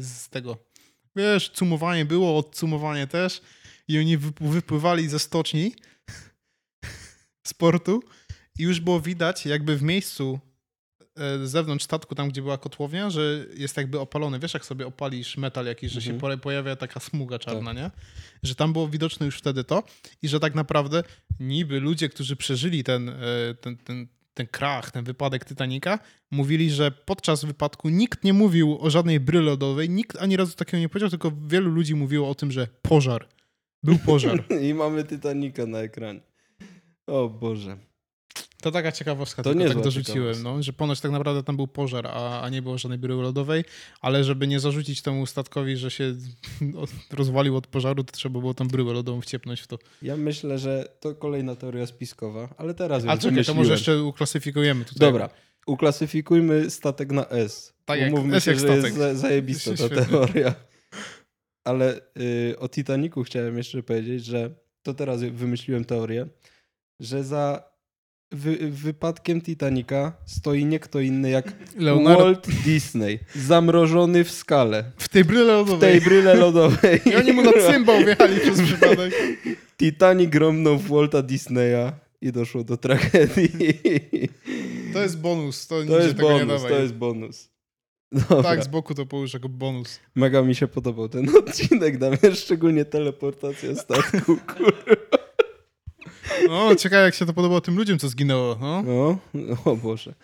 [0.00, 0.56] z tego.
[1.16, 3.42] Wiesz, cumowanie było, odcumowanie też
[3.88, 5.72] i oni wyp- wypływali ze stoczni
[7.46, 8.02] z portu
[8.58, 10.40] i już było widać jakby w miejscu
[11.16, 14.38] e, z zewnątrz statku, tam gdzie była kotłownia, że jest jakby opalony.
[14.38, 16.36] Wiesz, jak sobie opalisz metal jakiś, że się Mhm.
[16.38, 17.90] po- pojawia taka smuga czarna, nie?
[18.42, 19.82] Że tam było widoczne już wtedy to
[20.22, 21.02] i że tak naprawdę
[21.40, 23.14] niby ludzie, którzy przeżyli ten, e,
[23.60, 25.98] ten, ten, ten krach, ten wypadek Titanica,
[26.30, 30.78] mówili, że podczas wypadku nikt nie mówił o żadnej bry lodowej, nikt ani razu takiego
[30.78, 33.28] nie powiedział, tylko wielu ludzi mówiło o tym, że pożar.
[33.82, 34.44] Był pożar.
[34.68, 36.20] I mamy Titanica na ekranie.
[37.06, 37.76] O Boże.
[38.62, 42.06] To taka ciekawostka, To tylko tak dorzuciłem, no, że ponoć tak naprawdę tam był pożar,
[42.06, 43.64] a, a nie było żadnej bryły lodowej,
[44.00, 46.14] ale żeby nie zarzucić temu statkowi, że się
[47.10, 49.78] rozwalił od pożaru, to trzeba było tam bryłę lodową wciepnąć w to.
[50.02, 54.84] Ja myślę, że to kolejna teoria spiskowa, ale teraz A czekaj, to może jeszcze uklasyfikujemy
[54.84, 54.98] tutaj.
[55.08, 55.28] Dobra,
[55.66, 57.74] uklasyfikujmy statek na S.
[57.84, 58.84] Tak jak- Umówmy S się, jak że statek.
[58.84, 60.04] jest za, zajebista ta Świetnie.
[60.04, 60.54] teoria.
[61.64, 62.00] Ale
[62.50, 64.50] y, o Titanicu chciałem jeszcze powiedzieć, że
[64.82, 66.26] to teraz wymyśliłem teorię,
[67.00, 67.62] że za
[68.32, 75.08] wy, wypadkiem Titanica stoi nie kto inny jak Leonardo Walt Disney, zamrożony w skale, w
[75.08, 75.80] tej bryle w lodowej.
[75.92, 77.00] tej bryle lodowej.
[77.06, 79.14] I oni mu na cymbał wjechali przez przypadek.
[79.78, 83.48] Titanic gromnął w Walta Disneya i doszło do tragedii.
[84.92, 86.72] To jest bonus, to, To jest tego nie bonus, dawaj.
[86.72, 87.50] to jest bonus.
[88.12, 88.42] Dobra.
[88.42, 90.00] Tak, z boku to połóż jako bonus.
[90.14, 94.36] Mega mi się podobał ten odcinek, Damian, szczególnie teleportacja statku.
[94.56, 95.23] kurwa.
[96.48, 98.58] No, ciekawe jak się to podobało tym ludziom, co zginęło.
[98.60, 98.82] No.
[99.34, 100.14] No, o Boże.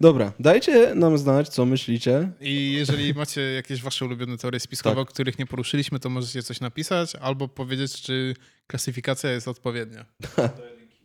[0.00, 2.32] Dobra, dajcie nam znać, co myślicie.
[2.40, 5.02] I jeżeli macie jakieś wasze ulubione teorie spiskowe, Tak.
[5.02, 8.34] o których nie poruszyliśmy, to możecie coś napisać albo powiedzieć, czy
[8.66, 10.04] klasyfikacja jest odpowiednia.
[10.36, 11.00] Do jedynki.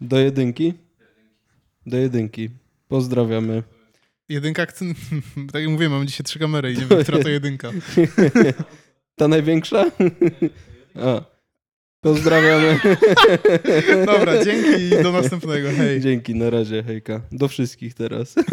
[0.00, 0.74] Do jedynki.
[1.86, 2.50] Do jedynki?
[2.88, 3.62] Pozdrawiamy.
[4.28, 4.66] Jedynka,
[5.52, 7.70] tak jak mówiłem, mamy dzisiaj trzy kamery i nie wiem, która to jedynka.
[9.16, 9.84] Ta największa?
[10.94, 11.35] A.
[12.06, 12.80] Pozdrawiamy.
[14.06, 15.68] Dobra, dzięki i do następnego.
[15.76, 16.00] Hej.
[16.00, 17.20] Dzięki, na razie, hejka.
[17.32, 18.34] Do wszystkich teraz.